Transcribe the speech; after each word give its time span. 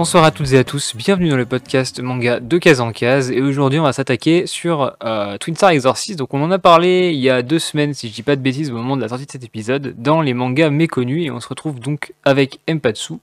Bonsoir 0.00 0.24
à 0.24 0.30
toutes 0.30 0.54
et 0.54 0.58
à 0.58 0.64
tous, 0.64 0.96
bienvenue 0.96 1.28
dans 1.28 1.36
le 1.36 1.44
podcast 1.44 2.00
manga 2.00 2.40
de 2.40 2.56
case 2.56 2.80
en 2.80 2.90
case 2.90 3.30
et 3.30 3.42
aujourd'hui 3.42 3.78
on 3.78 3.82
va 3.82 3.92
s'attaquer 3.92 4.46
sur 4.46 4.96
euh, 5.04 5.36
Twin 5.36 5.54
Star 5.54 5.72
Exorcist. 5.72 6.18
Donc 6.18 6.32
on 6.32 6.42
en 6.42 6.50
a 6.50 6.58
parlé 6.58 7.10
il 7.10 7.20
y 7.20 7.28
a 7.28 7.42
deux 7.42 7.58
semaines 7.58 7.92
si 7.92 8.08
je 8.08 8.14
dis 8.14 8.22
pas 8.22 8.34
de 8.34 8.40
bêtises 8.40 8.70
au 8.70 8.76
moment 8.76 8.96
de 8.96 9.02
la 9.02 9.08
sortie 9.08 9.26
de 9.26 9.30
cet 9.30 9.44
épisode 9.44 9.94
dans 9.98 10.22
les 10.22 10.32
mangas 10.32 10.70
méconnus 10.70 11.26
et 11.26 11.30
on 11.30 11.38
se 11.38 11.46
retrouve 11.46 11.80
donc 11.80 12.14
avec 12.24 12.60
Empatsu. 12.66 13.16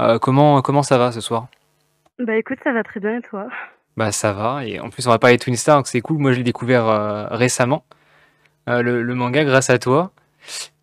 Euh, 0.00 0.20
comment, 0.20 0.62
comment 0.62 0.84
ça 0.84 0.98
va 0.98 1.10
ce 1.10 1.20
soir? 1.20 1.48
Bah 2.20 2.36
écoute 2.36 2.58
ça 2.62 2.72
va 2.72 2.84
très 2.84 3.00
bien 3.00 3.18
et 3.18 3.22
toi? 3.22 3.48
Bah 3.96 4.12
ça 4.12 4.32
va 4.32 4.64
et 4.64 4.78
en 4.78 4.88
plus 4.88 5.08
on 5.08 5.10
va 5.10 5.18
parler 5.18 5.36
de 5.36 5.42
Twin 5.42 5.56
Star 5.56 5.78
donc 5.78 5.88
c'est 5.88 6.00
cool, 6.00 6.18
moi 6.18 6.30
je 6.30 6.36
l'ai 6.36 6.44
découvert 6.44 6.86
euh, 6.86 7.26
récemment 7.32 7.82
le, 8.68 9.02
le 9.02 9.14
manga 9.16 9.42
grâce 9.42 9.68
à 9.68 9.80
toi. 9.80 10.12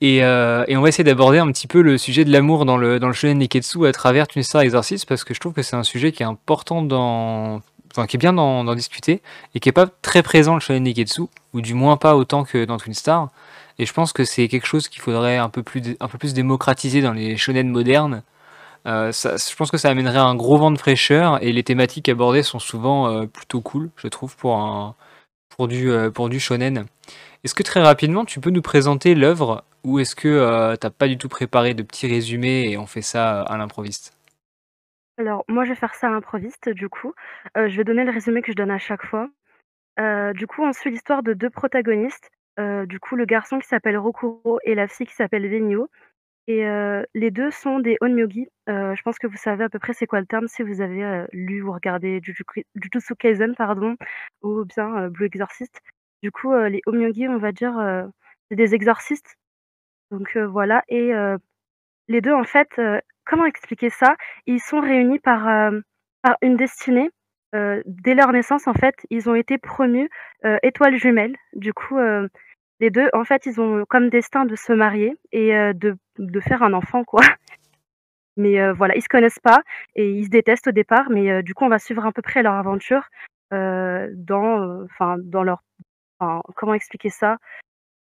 Euh, 0.03 0.65
et, 0.67 0.77
on 0.77 0.81
va 0.81 0.89
essayer 0.89 1.03
d'aborder 1.03 1.39
un 1.39 1.47
petit 1.51 1.67
peu 1.67 1.81
le 1.81 1.97
sujet 1.97 2.25
de 2.25 2.31
l'amour 2.31 2.65
dans 2.65 2.77
le, 2.77 2.99
dans 2.99 3.07
le 3.07 3.13
shonen 3.13 3.37
Neketsu 3.39 3.85
à 3.87 3.91
travers 3.91 4.27
Twin 4.27 4.43
Star 4.43 4.61
Exorcist 4.61 5.07
parce 5.07 5.23
que 5.23 5.33
je 5.33 5.39
trouve 5.39 5.53
que 5.53 5.63
c'est 5.63 5.75
un 5.75 5.83
sujet 5.83 6.11
qui 6.11 6.23
est 6.23 6.27
important 6.27 6.81
dans. 6.81 7.61
Enfin, 7.91 8.05
qui 8.05 8.17
est 8.17 8.19
bien 8.19 8.33
d'en 8.33 8.75
discuter 8.75 9.21
et 9.55 9.59
qui 9.59 9.69
est 9.69 9.71
pas 9.71 9.87
très 9.87 10.21
présent 10.21 10.53
le 10.53 10.59
shonen 10.59 10.83
Neketsu, 10.83 11.23
ou 11.53 11.61
du 11.61 11.73
moins 11.73 11.97
pas 11.97 12.15
autant 12.15 12.43
que 12.43 12.65
dans 12.65 12.77
Twin 12.77 12.93
Star. 12.93 13.29
Et 13.79 13.85
je 13.85 13.93
pense 13.93 14.13
que 14.13 14.23
c'est 14.23 14.47
quelque 14.47 14.67
chose 14.67 14.87
qu'il 14.87 15.01
faudrait 15.01 15.37
un 15.37 15.49
peu, 15.49 15.63
plus, 15.63 15.95
un 15.99 16.07
peu 16.07 16.17
plus 16.17 16.33
démocratiser 16.33 17.01
dans 17.01 17.13
les 17.13 17.37
shonen 17.37 17.69
modernes. 17.69 18.23
Euh, 18.85 19.11
je 19.11 19.55
pense 19.55 19.71
que 19.71 19.77
ça 19.77 19.89
amènerait 19.89 20.17
un 20.17 20.35
gros 20.35 20.57
vent 20.57 20.71
de 20.71 20.77
fraîcheur 20.77 21.43
et 21.43 21.51
les 21.51 21.63
thématiques 21.63 22.07
abordées 22.09 22.43
sont 22.43 22.59
souvent 22.59 23.09
euh, 23.09 23.25
plutôt 23.25 23.61
cool, 23.61 23.89
je 23.97 24.07
trouve, 24.07 24.35
pour, 24.35 24.57
un, 24.57 24.95
pour, 25.49 25.67
du, 25.67 25.91
pour 26.13 26.29
du 26.29 26.39
shonen. 26.39 26.85
Est-ce 27.47 27.55
que 27.55 27.63
très 27.63 27.81
rapidement, 27.81 28.25
tu 28.25 28.41
peux 28.41 28.49
nous 28.49 28.61
présenter 28.61 29.15
l'œuvre 29.15 29.63
ou 29.85 29.99
est-ce 29.99 30.17
que 30.17 30.27
euh, 30.27 30.75
tu 30.75 30.85
n'as 30.85 30.91
pas 30.91 31.07
du 31.07 31.17
tout 31.17 31.29
préparé 31.29 31.73
de 31.73 31.81
petits 31.81 32.05
résumés 32.05 32.69
et 32.69 32.77
on 32.77 32.85
fait 32.85 33.01
ça 33.01 33.41
à 33.41 33.57
l'improviste? 33.57 34.17
Alors, 35.17 35.45
moi, 35.47 35.63
je 35.63 35.69
vais 35.69 35.75
faire 35.77 35.95
ça 35.95 36.07
à 36.07 36.09
l'improviste, 36.09 36.67
du 36.67 36.89
coup. 36.89 37.13
Euh, 37.55 37.69
je 37.69 37.77
vais 37.77 37.85
donner 37.85 38.03
le 38.03 38.11
résumé 38.11 38.41
que 38.41 38.51
je 38.51 38.57
donne 38.57 38.69
à 38.69 38.79
chaque 38.79 39.05
fois. 39.05 39.29
Euh, 39.97 40.33
du 40.33 40.45
coup, 40.45 40.61
on 40.61 40.73
suit 40.73 40.91
l'histoire 40.91 41.23
de 41.23 41.31
deux 41.31 41.49
protagonistes. 41.49 42.29
du 42.57 42.99
coup, 42.99 43.15
le 43.15 43.23
garçon 43.23 43.59
qui 43.59 43.67
s'appelle 43.69 43.97
Rokuro 43.97 44.59
et 44.65 44.75
la 44.75 44.89
fille 44.89 45.07
qui 45.07 45.15
s'appelle 45.15 45.47
Venyo. 45.49 45.89
Et 46.47 46.65
les 47.13 47.31
deux 47.31 47.51
sont 47.51 47.79
des 47.79 47.95
Onmyogi. 48.01 48.49
je 48.67 49.01
pense 49.03 49.19
que 49.19 49.27
vous 49.27 49.37
savez 49.37 49.63
à 49.63 49.69
peu 49.69 49.79
près 49.79 49.93
c'est 49.93 50.05
quoi 50.05 50.19
le 50.19 50.25
terme 50.25 50.49
si 50.49 50.63
vous 50.63 50.81
avez 50.81 51.25
lu 51.31 51.61
ou 51.61 51.71
regardé 51.71 52.19
Jujutsu 52.21 53.15
Kaisen, 53.15 53.55
pardon, 53.55 53.95
ou 54.41 54.65
bien 54.65 55.07
Blue 55.07 55.27
Exorcist. 55.27 55.81
Du 56.27 56.31
coup, 56.31 56.53
les 56.53 56.81
Onmyogi, 56.85 57.25
on 57.29 57.37
va 57.37 57.53
dire, 57.53 57.73
c'est 58.49 58.57
des 58.57 58.75
exorcistes 58.75 59.37
donc 60.11 60.35
voilà 60.35 60.83
et 60.89 61.13
les 62.09 62.19
deux 62.19 62.33
en 62.33 62.43
fait, 62.43 62.67
comment 63.23 63.45
expliquer 63.45 63.89
ça? 63.89 64.17
Ils 64.45 64.59
sont 64.59 64.81
réunis 64.81 65.19
par, 65.19 65.71
par 66.21 66.35
une 66.41 66.57
destinée. 66.57 67.09
dès 67.53 68.13
leur 68.13 68.33
naissance, 68.33 68.67
en 68.67 68.73
fait, 68.73 68.95
ils 69.09 69.29
ont 69.29 69.35
été 69.35 69.57
promus, 69.57 70.09
étoiles 70.63 70.97
jumelles. 70.97 71.37
Du 71.53 71.71
coup, 71.71 71.97
les 72.81 72.89
deux 72.89 73.07
en 73.13 73.23
fait, 73.23 73.45
ils 73.45 73.61
ont 73.61 73.85
comme 73.85 74.09
destin 74.09 74.43
de 74.43 74.57
se 74.57 74.73
marier 74.73 75.15
et 75.31 75.51
de 75.73 75.95
de 76.17 76.39
faire 76.41 76.61
un 76.61 76.73
enfant, 76.73 77.05
quoi. 77.05 77.21
Mais 78.35 78.69
voilà, 78.73 78.97
ils 78.97 79.01
se 79.01 79.07
connaissent 79.07 79.39
pas 79.39 79.61
et 79.95 80.11
ils 80.11 80.25
se 80.25 80.29
détestent 80.29 80.67
au 80.67 80.73
départ, 80.73 81.09
mais 81.09 81.41
du 81.41 81.55
coup, 81.55 81.63
on 81.63 81.69
va 81.69 81.79
suivre 81.79 82.05
à 82.05 82.11
peu 82.11 82.21
près 82.21 82.43
leur 82.43 82.53
aventure, 82.53 83.09
dans, 83.49 84.85
dans 85.17 85.43
leur 85.43 85.63
enfin, 86.19 86.41
comment 86.55 86.73
expliquer 86.73 87.09
ça? 87.09 87.37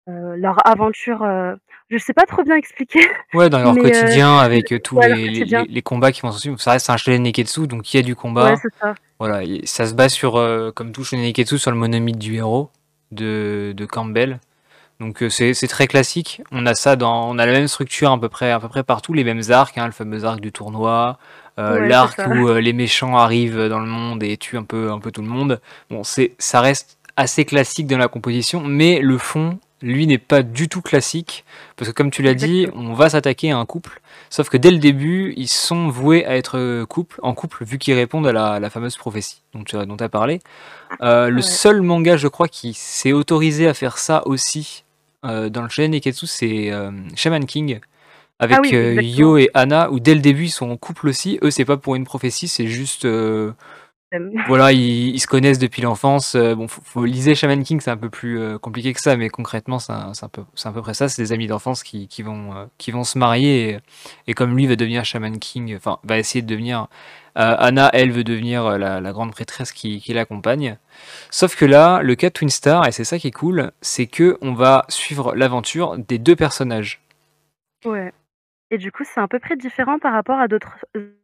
Euh, 0.10 0.36
leur 0.36 0.68
aventure, 0.68 1.24
euh, 1.24 1.56
je 1.90 1.98
sais 1.98 2.12
pas 2.12 2.26
trop 2.26 2.44
bien 2.44 2.58
expliquer. 2.58 3.08
Ouais, 3.34 3.50
dans 3.50 3.60
leur 3.64 3.74
quotidien 3.74 4.38
avec 4.38 4.74
tous 4.84 5.00
les, 5.00 5.46
les, 5.66 5.82
combats 5.82 6.12
qui 6.12 6.22
vont 6.22 6.32
s'en 6.34 6.58
Ça 6.58 6.72
reste 6.72 6.90
un 6.90 6.98
shonen 6.98 7.24
neketsu, 7.24 7.68
donc 7.68 7.94
il 7.94 7.98
y 7.98 8.00
a 8.02 8.04
du 8.04 8.16
combat. 8.16 8.54
Ouais, 8.54 8.60
ça. 8.82 8.96
Voilà, 9.20 9.48
ça 9.64 9.86
se 9.88 9.94
base 9.94 10.12
sur, 10.12 10.34
comme 10.76 10.92
tout 10.92 11.06
shonen 11.06 11.24
neketsu, 11.24 11.58
sur 11.58 11.72
le 11.72 11.78
monomythe 11.78 12.18
du 12.18 12.36
héros 12.36 12.70
de, 13.12 13.74
de 13.78 13.86
Campbell. 13.86 14.40
Donc 15.00 15.24
c'est 15.30 15.54
très 15.68 15.88
classique. 15.88 16.42
On 16.52 16.66
a 16.66 16.76
ça 16.76 16.98
dans, 16.98 17.30
on 17.30 17.38
a 17.38 17.46
la 17.46 17.54
même 17.54 17.70
structure 17.70 18.12
à 18.12 18.20
peu 18.20 18.28
près, 18.28 18.52
à 18.52 18.60
peu 18.60 18.68
près 18.68 18.84
partout, 18.84 19.14
les 19.14 19.24
mêmes 19.24 19.42
arcs, 19.52 19.78
hein, 19.78 19.86
le 19.86 19.94
fameux 19.94 20.26
arc 20.26 20.42
du 20.42 20.52
tournoi, 20.52 21.18
l'arc 21.58 22.20
où 22.28 22.54
les 22.56 22.74
méchants 22.74 23.18
arrivent 23.18 23.70
dans 23.70 23.80
le 23.80 23.88
monde 23.88 24.22
et 24.22 24.36
tuent 24.36 24.58
un 24.58 24.64
peu, 24.64 24.92
un 24.92 25.00
peu 25.00 25.12
tout 25.12 25.22
le 25.22 25.30
monde. 25.30 25.62
Bon, 25.90 26.04
c'est, 26.04 26.36
ça 26.40 26.60
reste 26.60 26.98
assez 27.16 27.46
classique 27.46 27.88
dans 27.88 27.98
la 27.98 28.08
composition, 28.08 28.62
mais 28.62 29.00
le 29.00 29.18
fond 29.18 29.60
lui 29.84 30.08
n'est 30.08 30.18
pas 30.18 30.42
du 30.42 30.70
tout 30.70 30.82
classique, 30.82 31.44
parce 31.76 31.92
que 31.92 31.94
comme 31.94 32.10
tu 32.10 32.22
l'as 32.22 32.34
dit, 32.34 32.68
on 32.74 32.94
va 32.94 33.10
s'attaquer 33.10 33.52
à 33.52 33.58
un 33.58 33.66
couple, 33.66 34.02
sauf 34.30 34.50
que 34.50 34.56
dès 34.56 34.72
le 34.72 34.78
début, 34.78 35.34
ils 35.36 35.50
sont 35.50 35.90
voués 35.90 36.26
à 36.26 36.38
être 36.38 36.86
couple, 36.86 37.20
en 37.22 37.34
couple, 37.34 37.66
vu 37.66 37.78
qu'ils 37.78 37.94
répondent 37.94 38.28
à 38.28 38.60
la, 38.60 38.70
fameuse 38.70 38.96
prophétie 38.96 39.42
dont 39.54 39.64
tu 39.64 39.76
as 39.76 40.10
parlé. 40.10 40.40
Euh, 41.02 41.30
le 41.30 41.42
seul 41.42 41.82
manga, 41.82 42.16
je 42.16 42.30
crois, 42.30 42.48
qui 42.48 42.74
s'est 42.74 43.12
autorisé 43.12 43.68
à 43.68 43.74
faire 43.74 43.98
ça 43.98 44.26
aussi 44.26 44.86
euh, 45.26 45.50
dans 45.50 45.64
le 45.64 45.70
shonen 45.70 45.92
Neketsu, 45.92 46.28
c'est 46.28 46.72
euh, 46.72 46.92
Shaman 47.16 47.46
King, 47.46 47.80
avec 48.40 48.58
ah 48.64 49.02
Yo 49.02 49.38
et 49.38 49.50
Anna, 49.54 49.92
où 49.92 50.00
dès 50.00 50.16
le 50.16 50.22
début, 50.22 50.46
ils 50.46 50.50
sont 50.52 50.70
en 50.70 50.78
couple 50.78 51.10
aussi. 51.10 51.40
Eux, 51.44 51.52
c'est 51.52 51.66
pas 51.66 51.78
pour 51.78 51.96
une 51.96 52.06
prophétie, 52.06 52.48
c'est 52.48 52.68
juste 52.68 53.06
voilà, 54.48 54.72
ils, 54.72 55.20
se 55.20 55.28
connaissent 55.28 55.60
depuis 55.60 55.82
l'enfance. 55.82 56.36
Euh, 56.36 56.56
bon, 56.56 56.68
faut, 56.68 56.82
faut 56.84 57.06
liser 57.06 57.36
Shaman 57.36 57.64
King, 57.64 57.80
c'est 57.80 57.92
un 57.92 57.98
peu 57.98 58.10
plus 58.10 58.40
euh, 58.40 58.58
compliqué 58.58 58.94
que 58.94 59.02
ça, 59.02 59.16
mais 59.16 59.30
concrètement, 59.30 59.80
c'est 59.80 59.92
un, 59.92 60.12
peu, 60.32 60.44
à 60.64 60.72
peu 60.72 60.82
près 60.82 60.94
ça. 60.94 61.10
C'est 61.10 61.22
des 61.22 61.32
amis 61.32 61.48
d'enfance 61.48 61.84
qui, 61.84 62.08
vont, 62.20 62.56
euh, 62.56 62.66
qui 62.78 62.92
vont 62.92 63.04
se 63.04 63.18
marier 63.18 63.80
et, 64.28 64.34
comme 64.34 64.56
lui 64.56 64.68
va 64.68 64.76
devenir 64.76 65.06
Shaman 65.06 65.40
King, 65.40 65.76
enfin, 65.76 66.00
va 66.04 66.18
essayer 66.18 66.42
de 66.42 66.48
devenir. 66.48 66.88
Anna, 67.36 67.90
elle, 67.94 68.12
veut 68.12 68.24
devenir 68.24 68.78
la, 68.78 69.12
grande 69.12 69.32
prêtresse 69.32 69.72
qui, 69.72 70.00
qui 70.00 70.14
l'accompagne. 70.14 70.78
Sauf 71.32 71.56
que 71.56 71.66
là, 71.66 72.04
le 72.04 72.14
cas 72.14 72.28
de 72.28 72.34
Twin 72.34 72.50
Star, 72.50 72.88
et 72.88 72.92
c'est 72.92 73.06
ça 73.06 73.18
qui 73.18 73.28
est 73.28 73.32
cool, 73.32 73.72
c'est 73.82 74.06
que 74.06 74.38
on 74.42 74.54
va 74.54 74.86
suivre 74.88 75.34
l'aventure 75.34 75.98
des 75.98 76.20
deux 76.20 76.36
personnages. 76.36 77.02
Ouais. 77.86 78.14
Et 78.74 78.80
du 78.80 78.92
coup, 78.92 79.04
c'est 79.04 79.20
à 79.22 79.28
peu 79.28 79.38
près 79.38 79.56
différent 79.56 80.00
par 80.00 80.14
rapport 80.14 80.40
à 80.40 80.48
d'autres 80.48 80.80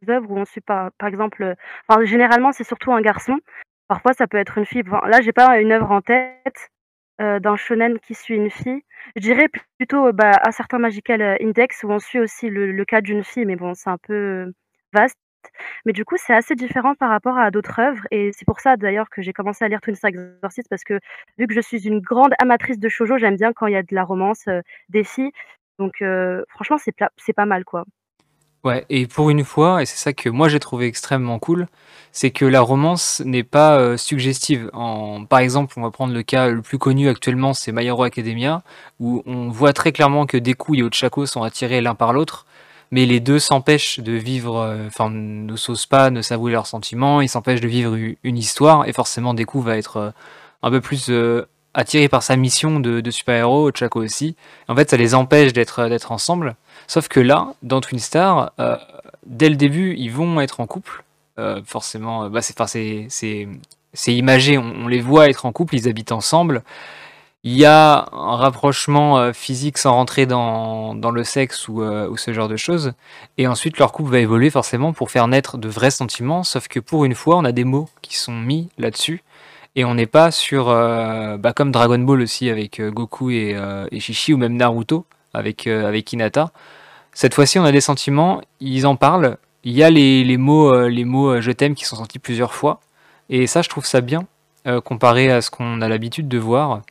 œuvres 0.08 0.30
où 0.30 0.38
on 0.38 0.44
suit 0.44 0.60
par, 0.60 0.92
par 0.92 1.08
exemple, 1.08 1.56
enfin, 1.88 2.04
généralement 2.04 2.52
c'est 2.52 2.62
surtout 2.62 2.92
un 2.92 3.00
garçon. 3.00 3.40
Parfois 3.88 4.12
ça 4.12 4.28
peut 4.28 4.38
être 4.38 4.56
une 4.56 4.64
fille. 4.66 4.84
Là, 4.84 5.02
là, 5.08 5.20
j'ai 5.20 5.32
pas 5.32 5.58
une 5.58 5.72
œuvre 5.72 5.90
en 5.90 6.00
tête 6.00 6.70
d'un 7.18 7.56
shonen 7.56 7.98
qui 7.98 8.14
suit 8.14 8.36
une 8.36 8.50
fille. 8.50 8.82
Je 9.16 9.22
dirais 9.22 9.48
plutôt 9.78 10.12
bah, 10.12 10.40
un 10.46 10.52
certain 10.52 10.78
Magical 10.78 11.20
Index 11.42 11.82
où 11.82 11.90
on 11.90 11.98
suit 11.98 12.20
aussi 12.20 12.48
le, 12.50 12.84
cas 12.84 13.00
d'une 13.00 13.24
fille, 13.24 13.44
mais 13.44 13.56
bon, 13.56 13.74
c'est 13.74 13.90
un 13.90 13.98
peu 13.98 14.52
vaste. 14.92 15.18
Mais 15.86 15.92
du 15.92 16.04
coup, 16.04 16.16
c'est 16.18 16.34
assez 16.34 16.54
différent 16.54 16.94
par 16.94 17.10
rapport 17.10 17.36
à 17.36 17.50
d'autres 17.50 17.80
œuvres 17.80 18.06
et 18.12 18.30
c'est 18.32 18.44
pour 18.44 18.60
ça 18.60 18.76
d'ailleurs 18.76 19.10
que 19.10 19.22
j'ai 19.22 19.32
commencé 19.32 19.64
à 19.64 19.68
lire 19.68 19.80
Twin 19.80 19.96
Star 19.96 20.10
Exorcist 20.10 20.68
parce 20.68 20.84
que 20.84 21.00
vu 21.38 21.46
que 21.48 21.54
je 21.54 21.60
suis 21.60 21.88
une 21.88 22.00
grande 22.00 22.32
amatrice 22.40 22.78
de 22.78 22.88
shoujo, 22.88 23.18
j'aime 23.18 23.36
bien 23.36 23.52
quand 23.52 23.66
il 23.66 23.72
y 23.72 23.76
a 23.76 23.82
de 23.82 23.94
la 23.94 24.04
romance, 24.04 24.44
des 24.88 25.02
filles 25.02 25.32
donc 25.80 26.04
franchement, 26.48 26.76
c'est 26.78 27.32
pas 27.32 27.46
mal, 27.46 27.64
quoi. 27.64 27.84
Ouais, 28.62 28.84
et 28.90 29.06
pour 29.06 29.30
une 29.30 29.42
fois, 29.42 29.80
et 29.82 29.86
c'est 29.86 29.96
ça 29.96 30.12
que 30.12 30.28
moi 30.28 30.50
j'ai 30.50 30.60
trouvé 30.60 30.86
extrêmement 30.86 31.38
cool, 31.38 31.66
c'est 32.12 32.30
que 32.30 32.44
la 32.44 32.60
romance 32.60 33.22
n'est 33.24 33.42
pas 33.42 33.96
suggestive. 33.96 34.68
En, 34.74 35.24
par 35.24 35.38
exemple, 35.38 35.72
on 35.78 35.82
va 35.82 35.90
prendre 35.90 36.12
le 36.12 36.22
cas 36.22 36.48
le 36.48 36.60
plus 36.60 36.76
connu 36.76 37.08
actuellement, 37.08 37.54
c'est 37.54 37.72
My 37.72 37.88
Academia, 37.88 38.62
où 38.98 39.22
on 39.24 39.48
voit 39.48 39.72
très 39.72 39.92
clairement 39.92 40.26
que 40.26 40.36
Deku 40.36 40.74
et 40.74 40.82
Ochako 40.82 41.24
sont 41.24 41.42
attirés 41.42 41.80
l'un 41.80 41.94
par 41.94 42.12
l'autre, 42.12 42.44
mais 42.90 43.06
les 43.06 43.18
deux 43.18 43.38
s'empêchent 43.38 43.98
de 44.00 44.12
vivre, 44.12 44.78
enfin, 44.86 45.08
ne 45.08 45.56
s'osent 45.56 45.86
pas, 45.86 46.10
ne 46.10 46.20
s'avouent 46.20 46.48
leurs 46.48 46.66
sentiments, 46.66 47.22
ils 47.22 47.30
s'empêchent 47.30 47.62
de 47.62 47.68
vivre 47.68 47.96
une 48.22 48.36
histoire, 48.36 48.86
et 48.86 48.92
forcément 48.92 49.32
Deku 49.32 49.62
va 49.62 49.78
être 49.78 50.12
un 50.62 50.70
peu 50.70 50.82
plus 50.82 51.10
attirés 51.74 52.08
par 52.08 52.22
sa 52.22 52.36
mission 52.36 52.80
de, 52.80 53.10
super-héros, 53.10 53.70
Chaco 53.74 54.02
aussi. 54.02 54.36
En 54.68 54.76
fait, 54.76 54.90
ça 54.90 54.96
les 54.96 55.14
empêche 55.14 55.52
d'être 55.52 56.12
ensemble. 56.12 56.56
Sauf 56.86 57.08
que 57.08 57.20
là, 57.20 57.54
dans 57.62 57.80
Twin 57.80 58.00
Star, 58.00 58.52
euh, 58.58 58.76
dès 59.26 59.48
le 59.48 59.56
début, 59.56 59.94
ils 59.96 60.10
vont 60.10 60.40
être 60.40 60.60
en 60.60 60.66
couple. 60.66 61.04
Euh, 61.38 61.60
forcément, 61.64 62.24
euh, 62.24 62.28
bah 62.28 62.42
c'est 62.42 63.08
c'est 63.92 64.14
imagé, 64.14 64.56
on, 64.56 64.86
les 64.86 65.00
voit 65.00 65.28
être 65.28 65.46
en 65.46 65.52
couple, 65.52 65.74
ils 65.74 65.88
habitent 65.88 66.12
ensemble. 66.12 66.62
Il 67.42 67.56
y 67.56 67.64
a 67.64 68.06
un 68.12 68.36
rapprochement 68.36 69.32
physique 69.32 69.78
sans 69.78 69.92
rentrer 69.92 70.26
dans, 70.26 70.94
dans 70.94 71.10
le 71.10 71.24
sexe 71.24 71.68
ou, 71.68 71.82
ce 72.16 72.32
genre 72.32 72.48
de 72.48 72.56
choses. 72.56 72.92
Et 73.38 73.46
ensuite, 73.46 73.78
leur 73.78 73.92
couple 73.92 74.10
va 74.10 74.18
évoluer 74.18 74.50
forcément 74.50 74.92
pour 74.92 75.10
faire 75.10 75.26
naître 75.26 75.58
de 75.58 75.68
vrais 75.68 75.90
sentiments. 75.90 76.44
Sauf 76.44 76.68
que 76.68 76.78
pour 76.78 77.04
une 77.04 77.14
fois, 77.14 77.38
on 77.38 77.44
a 77.44 77.52
des 77.52 77.64
mots 77.64 77.88
qui 78.02 78.16
sont 78.16 78.34
mis 78.38 78.68
là-dessus 78.78 79.22
et 79.76 79.84
on 79.84 79.94
n'est 79.94 80.06
pas 80.06 80.30
sur, 80.30 80.68
euh, 80.68 81.36
bah, 81.36 81.52
comme 81.52 81.70
Dragon 81.70 81.98
Ball 81.98 82.20
aussi 82.22 82.50
avec 82.50 82.80
euh, 82.80 82.90
Goku 82.90 83.30
et, 83.30 83.54
euh, 83.54 83.86
et, 83.92 84.00
Shishi, 84.00 84.34
ou 84.34 84.36
même 84.36 84.56
Naruto 84.56 85.06
avec, 85.32 85.66
avec 85.66 86.12
Hinata. 86.12 86.50
Cette 87.12 87.34
fois-ci, 87.34 87.58
on 87.58 87.64
a 87.64 87.72
des 87.72 87.80
sentiments, 87.80 88.40
ils 88.60 88.86
en 88.86 88.96
parlent. 88.96 89.36
Il 89.62 89.72
y 89.72 89.82
a 89.82 89.90
les, 89.90 90.36
mots, 90.36 90.88
les 90.88 91.04
mots 91.04 91.40
je 91.40 91.52
t'aime 91.52 91.74
qui 91.74 91.84
sont 91.84 91.96
sortis 91.96 92.18
plusieurs 92.18 92.54
fois. 92.54 92.80
Et 93.28 93.46
ça, 93.46 93.62
je 93.62 93.68
trouve 93.68 93.84
ça 93.84 94.00
bien, 94.00 94.26
comparé 94.84 95.30
à 95.30 95.40
ce 95.40 95.50
qu'on 95.50 95.82
a 95.82 95.88
l'habitude 95.88 96.28
de 96.28 96.38
voir. 96.38 96.82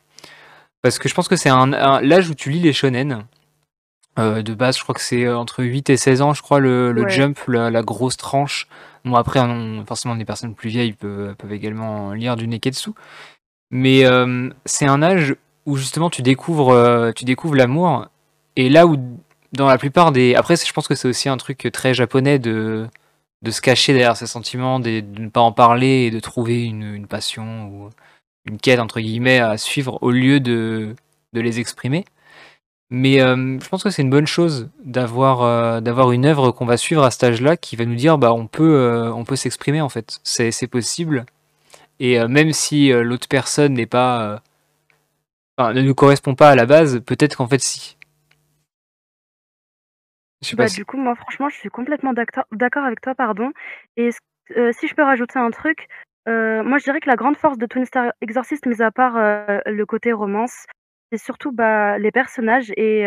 Parce 0.80 0.98
que 0.98 1.08
je 1.08 1.14
pense 1.14 1.28
que 1.28 1.36
c'est 1.36 1.50
un, 1.50 1.66
l'âge 2.00 2.30
où 2.30 2.34
tu 2.34 2.50
lis 2.50 2.60
les 2.60 2.72
shonen. 2.72 3.24
Euh, 4.20 4.42
de 4.42 4.54
base, 4.54 4.76
je 4.78 4.82
crois 4.82 4.94
que 4.94 5.00
c'est, 5.00 5.28
entre 5.28 5.64
8 5.64 5.90
et 5.90 5.96
16 5.96 6.22
ans, 6.22 6.34
je 6.34 6.42
crois, 6.42 6.60
le 6.60 6.92
le 6.92 7.02
Ouais. 7.04 7.10
jump, 7.10 7.38
la 7.48 7.70
la 7.70 7.82
grosse 7.82 8.16
tranche. 8.16 8.68
Bon 9.04 9.14
après, 9.16 9.40
on 9.40 9.84
forcément 9.86 10.16
des 10.16 10.24
personnes 10.26 10.54
plus 10.54 10.68
vieilles 10.70 10.92
peuvent 10.92 11.34
peuvent 11.36 11.52
également 11.52 12.12
lire 12.12 12.36
du 12.36 12.46
Neketsu. 12.48 12.90
Mais, 13.70 14.00
hem, 14.00 14.54
c'est 14.66 14.86
un 14.86 15.02
âge 15.02 15.36
où 15.66 15.76
justement 15.76 16.10
tu 16.10 16.22
découvres, 16.22 17.12
tu 17.14 17.24
découvres 17.24 17.54
l'amour 17.56 18.08
et 18.56 18.68
là 18.70 18.86
où 18.86 18.96
dans 19.52 19.66
la 19.68 19.78
plupart 19.78 20.12
des 20.12 20.34
après 20.36 20.56
je 20.56 20.72
pense 20.72 20.88
que 20.88 20.94
c'est 20.96 21.08
aussi 21.08 21.28
un 21.28 21.36
truc, 21.38 21.68
très 21.72 21.94
japonais 21.94 22.38
de 22.38 22.86
de 23.42 23.50
se 23.52 23.60
cacher 23.62 23.92
derrière 23.94 24.16
ses 24.16 24.26
sentiments, 24.26 24.80
de 24.80 25.00
de 25.00 25.22
ne 25.22 25.28
pas 25.30 25.40
en 25.42 25.52
parler 25.52 26.06
et 26.06 26.10
de 26.12 26.20
trouver 26.20 26.64
une 26.64 26.84
une 26.94 27.06
passion 27.08 27.66
ou 27.68 27.90
une 28.46 28.58
«quête» 28.58 28.80
entre 28.80 29.00
guillemets 29.00 29.40
à 29.40 29.56
suivre 29.58 29.98
au 30.02 30.10
lieu 30.12 30.40
de 30.40 30.94
de 31.34 31.40
les 31.40 31.60
exprimer. 31.60 32.04
Mais, 32.92 33.14
hem, 33.16 33.60
je 33.62 33.68
pense 33.68 33.84
que 33.84 33.90
c'est 33.90 34.02
une 34.02 34.10
bonne 34.10 34.26
chose 34.26 34.68
d'avoir, 34.84 35.42
heu, 35.78 35.80
d'avoir 35.80 36.10
une 36.10 36.24
œuvre 36.26 36.50
qu'on 36.50 36.66
va 36.66 36.76
suivre 36.76 37.04
à 37.04 37.10
cet 37.12 37.22
âge-là 37.22 37.56
qui 37.56 37.76
va 37.76 37.84
nous 37.84 37.94
dire: 37.94 38.18
«Bah, 38.18 38.32
on 38.32 38.48
peut, 38.48 38.64
heu, 38.64 39.12
on 39.12 39.24
peut 39.24 39.36
s'exprimer 39.36 39.80
en 39.80 39.88
fait, 39.88 40.18
c'est 40.24 40.50
c'est 40.50 40.66
possible» 40.66 41.24
et 42.00 42.18
même 42.28 42.52
si, 42.52 42.90
l'autre 42.92 43.28
personne 43.28 43.74
n'est 43.74 43.86
pas, 43.86 44.42
enfin 45.58 45.72
ne 45.74 45.82
nous 45.82 45.94
correspond 45.94 46.34
pas 46.34 46.50
à 46.50 46.54
la 46.56 46.66
base, 46.66 47.00
peut-être 47.06 47.36
qu'en 47.36 47.48
fait 47.48 47.60
si. 47.60 47.96
Je 50.42 50.48
sais 50.48 50.56
pas 50.56 50.64
Bah, 50.64 50.68
si 50.68 50.76
du 50.76 50.84
coup, 50.84 50.96
moi 50.96 51.14
franchement, 51.14 51.48
je 51.48 51.56
suis 51.56 51.68
complètement 51.68 52.12
d'accord 52.14 52.84
avec 52.84 53.00
toi, 53.00 53.14
pardon. 53.14 53.52
Et 53.96 54.10
si 54.72 54.88
je 54.88 54.94
peux 54.94 55.02
rajouter 55.02 55.38
un 55.38 55.50
truc, 55.50 55.88
moi 56.26 56.78
je 56.78 56.84
dirais 56.84 57.00
que 57.00 57.08
la 57.08 57.16
grande 57.16 57.36
force 57.36 57.58
de 57.58 57.66
Twin 57.66 57.84
Star 57.84 58.12
Exorcist, 58.20 58.66
mis 58.66 58.82
à 58.82 58.90
part, 58.90 59.14
le 59.66 59.84
côté 59.84 60.12
romance, 60.12 60.64
c'est 61.12 61.18
surtout, 61.18 61.52
bah, 61.52 61.98
les 61.98 62.10
personnages 62.12 62.72
et 62.76 63.04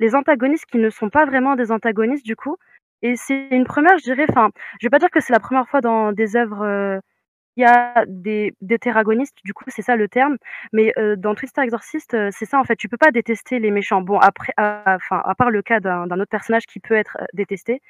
les 0.00 0.14
antagonistes 0.14 0.66
qui 0.66 0.78
ne 0.78 0.90
sont 0.90 1.10
pas 1.10 1.24
vraiment 1.26 1.56
des 1.56 1.72
antagonistes 1.72 2.24
du 2.24 2.36
coup 2.36 2.56
et 3.02 3.16
c'est 3.16 3.48
une 3.50 3.64
première 3.64 3.98
je 3.98 4.04
dirais 4.04 4.26
enfin, 4.28 4.50
je 4.80 4.86
vais 4.86 4.90
pas 4.90 4.98
dire 4.98 5.10
que 5.10 5.20
c'est 5.20 5.32
la 5.32 5.40
première 5.40 5.68
fois 5.68 5.80
dans 5.80 6.12
des 6.12 6.36
œuvres, 6.36 7.00
il 7.56 7.62
y 7.62 7.64
a 7.64 8.04
des 8.08 8.54
détéragonistes, 8.60 9.36
du 9.44 9.52
coup, 9.54 9.64
c'est 9.68 9.82
ça 9.82 9.96
le 9.96 10.08
terme, 10.08 10.36
mais 10.72 10.94
dans 11.16 11.34
Twin 11.34 11.48
Star 11.48 11.64
Exorcist, 11.64 12.16
c'est 12.30 12.44
ça 12.46 12.58
en 12.60 12.64
fait, 12.64 12.76
tu 12.76 12.88
peux 12.88 12.96
pas 12.96 13.10
détester 13.12 13.58
les 13.58 13.70
méchants. 13.72 14.00
Bon 14.02 14.18
après, 14.18 14.52
enfin, 14.58 15.22
à 15.24 15.34
part 15.36 15.50
le 15.50 15.62
cas 15.62 15.80
d'un 15.80 16.10
autre 16.10 16.30
personnage 16.30 16.66
qui 16.66 16.80
peut 16.80 16.94
être, 16.94 17.18
détesté, 17.34 17.80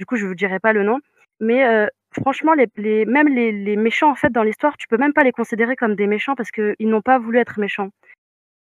du 0.00 0.06
coup, 0.06 0.16
je 0.16 0.26
vous 0.26 0.34
dirai 0.36 0.60
pas 0.60 0.72
le 0.72 0.84
nom, 0.84 0.98
mais 1.40 1.88
franchement 2.12 2.54
les 2.54 3.06
même 3.06 3.28
les 3.28 3.76
méchants 3.76 4.10
en 4.10 4.14
fait 4.16 4.30
dans 4.32 4.42
l'histoire, 4.44 4.76
tu 4.76 4.88
peux 4.88 4.98
même 4.98 5.12
pas 5.12 5.24
les 5.24 5.32
considérer 5.32 5.76
comme 5.76 5.94
des 5.96 6.06
méchants 6.06 6.34
parce 6.36 6.50
qu'ils 6.52 6.76
n'ont 6.80 7.02
pas 7.02 7.18
voulu 7.18 7.38
être 7.38 7.60
méchants. 7.60 7.90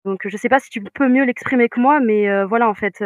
Donc 0.06 0.22
je 0.26 0.38
sais 0.38 0.50
pas 0.50 0.60
si 0.60 0.70
tu 0.70 0.82
peux 0.82 1.08
mieux 1.08 1.26
l'exprimer 1.26 1.70
que 1.70 1.80
moi, 1.80 2.00
mais 2.00 2.44
voilà 2.46 2.70
en 2.70 2.74
fait, 2.74 3.00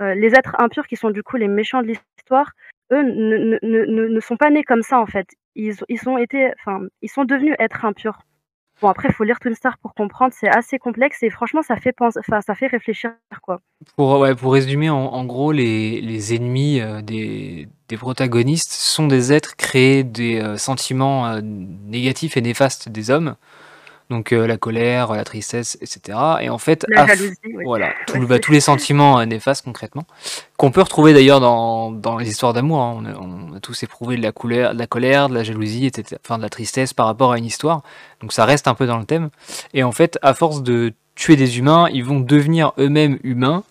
les 0.00 0.34
êtres 0.34 0.54
impurs 0.58 0.86
qui 0.86 0.96
sont 0.96 1.10
du 1.10 1.22
coup 1.22 1.36
les 1.36 1.48
méchants 1.48 1.82
de 1.82 1.88
l'histoire, 1.88 2.52
eux 2.92 3.02
ne 3.02 3.36
ne 3.36 3.58
ne 3.62 3.84
ne 3.84 4.08
ne 4.08 4.20
sont 4.20 4.36
pas 4.36 4.50
nés 4.50 4.64
comme 4.64 4.82
ça 4.82 4.98
en 4.98 5.06
fait. 5.06 5.28
Ils 5.54 5.76
ils 5.88 6.08
ont 6.08 6.18
été 6.18 6.52
ils 7.02 7.10
sont 7.10 7.24
devenus 7.24 7.54
êtres 7.58 7.84
impurs. 7.84 8.18
Bon 8.82 8.88
après, 8.88 9.08
il 9.08 9.14
faut 9.14 9.22
lire 9.22 9.38
Twin 9.38 9.54
Star 9.54 9.78
pour 9.78 9.94
comprendre, 9.94 10.34
c'est 10.36 10.48
assez 10.48 10.78
complexe 10.78 11.22
et 11.22 11.30
franchement 11.30 11.62
ça 11.62 11.76
fait 11.76 11.94
enfin 12.00 12.40
ça 12.40 12.54
fait 12.54 12.66
réfléchir 12.66 13.12
quoi. 13.40 13.60
Pour, 13.96 14.20
résumer 14.52 14.90
en 14.90 15.24
gros 15.24 15.52
les 15.52 16.34
ennemis, 16.34 16.82
des 17.02 17.68
des 17.88 17.96
protagonistes 17.96 18.72
sont 18.72 19.06
des 19.06 19.32
êtres 19.32 19.56
créés 19.56 20.04
des, 20.04 20.54
sentiments, 20.56 21.40
négatifs 21.42 22.36
et 22.36 22.40
néfastes 22.40 22.88
des 22.88 23.10
hommes. 23.10 23.36
Donc, 24.10 24.32
heu, 24.32 24.46
la 24.46 24.58
colère, 24.58 25.12
la 25.14 25.24
tristesse 25.24 25.78
et 25.80 25.86
cetera. 25.86 26.42
Et 26.42 26.50
en 26.50 26.58
fait 26.58 26.84
La 26.88 27.02
à 27.02 27.06
f 27.06 27.08
jalousie, 27.16 27.36
oui, 27.46 27.64
voilà, 27.64 27.94
tous 28.06 28.26
bah, 28.26 28.38
tous 28.38 28.52
les 28.52 28.60
sentiments, 28.60 29.20
heu, 29.20 29.24
néfastes 29.24 29.64
concrètement, 29.64 30.04
qu'on 30.56 30.70
peut 30.70 30.82
retrouver 30.82 31.14
d'ailleurs 31.14 31.40
dans 31.40 31.90
dans 31.90 32.18
les 32.18 32.28
histoires 32.28 32.52
d'amour, 32.52 32.80
hein. 32.82 32.94
On 32.98 33.04
a 33.06 33.14
on 33.18 33.56
a 33.56 33.60
tous 33.60 33.82
éprouvé 33.82 34.16
de 34.16 34.22
la 34.22 34.32
couleur 34.32 34.74
de 34.74 34.78
la 34.78 34.86
colère, 34.86 35.28
de 35.28 35.34
la 35.34 35.42
jalousie 35.42 35.86
et 35.86 35.92
cetera, 35.94 36.18
enfin 36.24 36.36
de 36.38 36.42
la 36.42 36.50
tristesse 36.50 36.92
par 36.92 37.06
rapport 37.06 37.32
à 37.32 37.38
une 37.38 37.46
histoire. 37.46 37.82
Donc 38.20 38.32
ça 38.32 38.44
reste 38.44 38.68
un 38.68 38.74
peu 38.74 38.86
dans 38.86 38.98
le 38.98 39.04
thème. 39.06 39.30
Et 39.72 39.82
en 39.82 39.92
fait, 39.92 40.18
à 40.22 40.34
force 40.34 40.62
de 40.62 40.92
tuer 41.14 41.36
des 41.36 41.58
humains, 41.58 41.88
ils 41.92 42.04
vont 42.04 42.20
devenir 42.20 42.72
eux-mêmes 42.78 43.18
humains. 43.22 43.64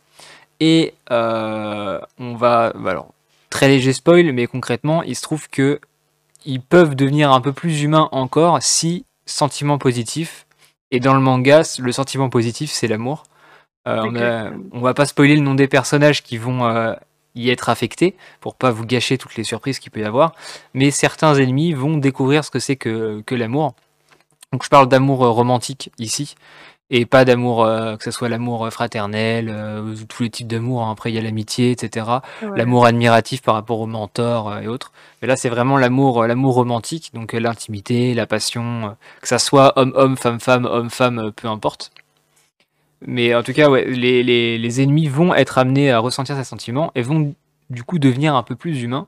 Et 0.60 0.94
heu, 1.12 2.00
on 2.20 2.36
va 2.36 2.74
bah, 2.76 2.92
alors, 2.92 3.14
très 3.50 3.68
léger 3.68 3.94
spoil, 3.94 4.32
mais 4.34 4.48
concrètement, 4.48 5.04
il 5.04 5.16
se 5.16 5.22
trouve 5.22 5.50
qu'ils 5.50 6.62
peuvent 6.70 6.96
devenir 6.96 7.32
un 7.32 7.42
peu 7.42 7.52
plus 7.54 7.84
humains 7.84 8.10
encore 8.12 8.62
si 8.64 9.06
sentiment 9.26 9.78
positif 9.78 10.46
et 10.92 11.00
dans 11.00 11.14
le 11.14 11.20
manga, 11.20 11.64
le 11.80 11.92
sentiment 11.92 12.30
positif, 12.30 12.72
c'est 12.72 12.88
l'amour. 12.88 13.24
Heu, 13.88 13.92
on 13.92 13.96
a 13.96 14.08
Exactement. 14.08 14.64
on 14.72 14.80
va 14.80 14.94
pas 14.94 15.06
spoiler 15.06 15.36
le 15.36 15.42
nom 15.42 15.56
des 15.56 15.68
personnages 15.68 16.24
qui 16.24 16.38
vont, 16.38 16.68
heu, 16.68 16.96
y 17.36 17.50
être 17.50 17.70
affectés 17.70 18.16
pour 18.42 18.56
pas 18.56 18.72
vous 18.72 18.86
gâcher 18.86 19.18
toutes 19.18 19.36
les 19.36 19.44
surprises 19.44 19.80
qu'il 19.80 19.92
peut 19.92 20.02
y 20.02 20.06
avoir, 20.06 20.34
mais 20.74 20.92
certains 20.92 21.36
ennemis 21.36 21.74
vont 21.74 21.98
découvrir 21.98 22.46
ce 22.46 22.52
que 22.52 22.60
c'est 22.60 22.76
que 22.76 23.22
que 23.26 23.36
l'amour. 23.36 23.74
Donc 24.52 24.64
je 24.64 24.70
parle 24.70 24.88
d'amour, 24.88 25.26
heu, 25.26 25.30
romantique 25.30 25.92
ici 25.98 26.36
et 26.90 27.06
pas 27.06 27.26
d'amour, 27.26 27.66
heu, 27.66 27.98
que 27.98 28.04
ce 28.04 28.12
soit 28.12 28.30
l'amour, 28.30 28.66
heu, 28.66 28.70
fraternel, 28.70 29.50
heu, 29.50 29.96
tous 30.08 30.24
les 30.24 30.30
types 30.30 30.48
d'amour, 30.48 30.84
hein. 30.84 30.92
Après 30.92 31.12
il 31.12 31.16
y 31.16 31.18
a 31.18 31.22
l'amitié 31.22 31.72
et 31.72 31.76
cetera. 31.80 32.22
Ouais. 32.42 32.50
L'amour 32.58 32.86
admiratif 32.86 33.42
par 33.42 33.56
rapport 33.56 33.80
au 33.80 33.88
mentor, 33.88 34.58
et 34.60 34.68
autres. 34.68 34.92
Mais 35.22 35.28
là, 35.28 35.36
c'est 35.36 35.50
vraiment 35.50 35.78
l'amour, 35.78 36.26
l'amour 36.28 36.56
romantique, 36.56 37.12
donc 37.14 37.34
l'intimité, 37.34 38.14
la 38.14 38.26
passion, 38.28 38.96
que 39.22 39.28
ça 39.28 39.40
soit 39.40 39.74
homme-homme, 39.78 40.18
femme-femme, 40.18 40.66
homme-femme, 40.66 41.32
peu 41.36 41.48
importe. 41.48 41.92
Mais 43.06 43.36
en 43.36 43.44
tout 43.44 43.54
cas, 43.54 43.70
ouais, 43.70 43.86
les 43.86 44.24
les 44.24 44.58
les 44.58 44.82
ennemis 44.82 45.08
vont 45.08 45.34
être 45.36 45.58
amenés 45.58 45.92
à 45.92 46.00
ressentir 46.00 46.38
ces 46.38 46.44
sentiments 46.46 46.92
et 46.96 47.02
vont 47.02 47.34
du 47.70 47.84
coup 47.84 48.00
devenir 48.00 48.36
un 48.36 48.44
peu 48.44 48.56
plus 48.56 48.82
humains 48.84 49.08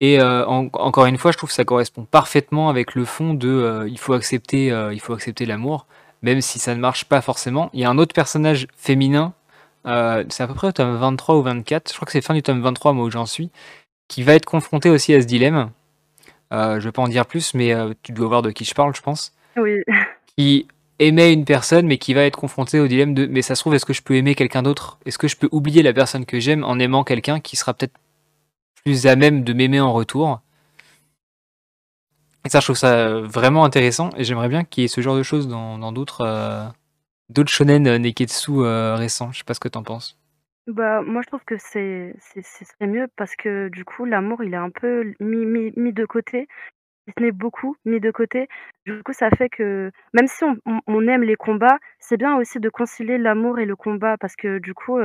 et 0.00 0.22
en 0.22 0.68
encore 0.74 1.06
une 1.06 1.18
fois, 1.18 1.32
je 1.32 1.36
trouve 1.38 1.48
que 1.50 1.54
ça 1.54 1.64
correspond 1.64 2.04
parfaitement 2.04 2.68
avec 2.68 2.94
le 2.94 3.04
fond 3.04 3.34
de, 3.34 3.86
il 3.88 3.98
faut 3.98 4.12
accepter, 4.12 4.66
il 4.92 5.00
faut 5.00 5.12
accepter 5.14 5.46
l'amour, 5.46 5.86
même 6.22 6.40
si 6.40 6.58
ça 6.58 6.74
ne 6.74 6.80
marche 6.80 7.04
pas 7.06 7.20
forcément. 7.20 7.70
Il 7.72 7.80
y 7.80 7.84
a 7.84 7.90
un 7.90 7.98
autre 7.98 8.14
personnage 8.14 8.66
féminin, 8.76 9.32
heu, 9.86 10.26
c'est 10.30 10.42
à 10.42 10.46
peu 10.48 10.54
près 10.54 10.68
au 10.68 10.72
tome 10.72 10.96
23 10.96 11.36
ou 11.36 11.42
24, 11.42 11.90
je 11.90 11.96
crois 11.96 12.06
que 12.06 12.12
c'est 12.12 12.20
fin 12.22 12.34
du 12.34 12.42
tome 12.42 12.60
23, 12.62 12.92
moi, 12.92 13.06
où 13.06 13.10
j'en 13.10 13.26
suis, 13.26 13.50
qui 14.08 14.22
va 14.22 14.34
être 14.34 14.46
confronté 14.46 14.90
aussi 14.90 15.14
à 15.14 15.22
ce 15.22 15.26
dilemme. 15.26 15.70
Heu, 16.52 16.80
je 16.80 16.84
vais 16.86 16.92
pas 16.92 17.02
en 17.02 17.08
dire 17.08 17.26
plus, 17.26 17.54
mais 17.54 17.72
heu, 17.74 17.94
tu 18.02 18.12
dois 18.12 18.28
voir 18.28 18.42
de 18.42 18.50
qui 18.50 18.64
je 18.64 18.74
parle, 18.74 18.94
je 18.96 19.02
pense. 19.02 19.32
Oui. 19.56 19.82
Qui 20.36 20.68
aimait 21.00 21.32
une 21.32 21.44
personne, 21.44 21.86
mais 21.86 21.98
qui 21.98 22.14
va 22.14 22.22
être 22.24 22.36
confronté 22.38 22.80
au 22.80 22.88
dilemme 22.88 23.14
de: 23.14 23.26
«Mais 23.26 23.42
ça 23.42 23.54
se 23.56 23.62
trouve, 23.62 23.74
est-ce 23.74 23.84
que 23.86 23.92
je 23.92 24.02
peux 24.02 24.14
aimer 24.16 24.34
quelqu'un 24.36 24.62
d'autre? 24.62 24.98
Est-ce 25.06 25.18
que 25.18 25.28
je 25.28 25.36
peux 25.36 25.48
oublier 25.52 25.82
la 25.82 25.92
personne 25.92 26.26
que 26.26 26.40
j'aime 26.40 26.64
en 26.64 26.78
aimant 26.78 27.04
quelqu'un 27.04 27.40
qui 27.40 27.56
sera 27.56 27.74
peut-être 27.74 27.94
plus 28.84 29.06
à 29.06 29.16
même 29.16 29.44
de 29.44 29.52
m'aimer 29.52 29.80
en 29.80 29.92
retour?» 29.92 30.40
Et 32.48 32.50
ça, 32.50 32.60
je 32.60 32.66
trouve 32.66 32.76
ça, 32.76 33.08
heu, 33.10 33.20
vraiment 33.26 33.64
intéressant 33.64 34.08
et 34.16 34.24
j'aimerais 34.24 34.48
bien 34.48 34.64
qu'il 34.64 34.82
y 34.82 34.84
ait 34.86 34.88
ce 34.88 35.02
genre 35.02 35.16
de 35.16 35.22
choses 35.22 35.48
dans 35.48 35.78
dans 35.78 35.92
d'autres, 35.92 36.22
heu, 36.24 36.72
d'autres 37.30 37.50
shonen, 37.50 37.86
heu, 37.88 37.96
Neketsu, 37.98 38.52
récents. 38.96 39.32
Je 39.32 39.38
sais 39.38 39.44
pas 39.44 39.54
ce 39.54 39.60
que 39.60 39.68
tu 39.68 39.78
en 39.78 39.84
penses? 39.84 40.18
Bah, 40.66 41.00
moi, 41.02 41.22
je 41.22 41.28
trouve 41.28 41.44
que 41.46 41.56
c'est 41.58 42.14
c'est 42.20 42.42
ce 42.44 42.64
serait 42.64 42.86
mieux 42.86 43.08
parce 43.16 43.34
que 43.36 43.68
du 43.70 43.84
coup, 43.86 44.04
l'amour, 44.04 44.44
il 44.44 44.52
est 44.52 44.56
un 44.56 44.70
peu 44.70 45.14
mis 45.18 45.46
mis 45.46 45.72
mis 45.76 45.92
de 45.94 46.04
côté, 46.04 46.46
si 47.08 47.14
ce 47.18 47.22
n'est 47.24 47.32
beaucoup 47.32 47.76
mis 47.86 48.00
de 48.00 48.10
côté. 48.12 48.48
Du 48.86 49.02
coup, 49.04 49.12
ça 49.14 49.30
fait 49.30 49.48
que 49.50 49.92
même 50.14 50.28
si 50.28 50.44
on 50.88 51.08
aime 51.08 51.22
les 51.24 51.36
combats, 51.36 51.78
c'est 52.00 52.16
bien 52.18 52.36
aussi 52.36 52.60
de 52.60 52.68
concilier 52.70 53.18
l'amour 53.18 53.58
et 53.60 53.66
le 53.66 53.76
combat 53.76 54.16
parce 54.18 54.36
que 54.36 54.58
du 54.60 54.74
coup, 54.74 54.98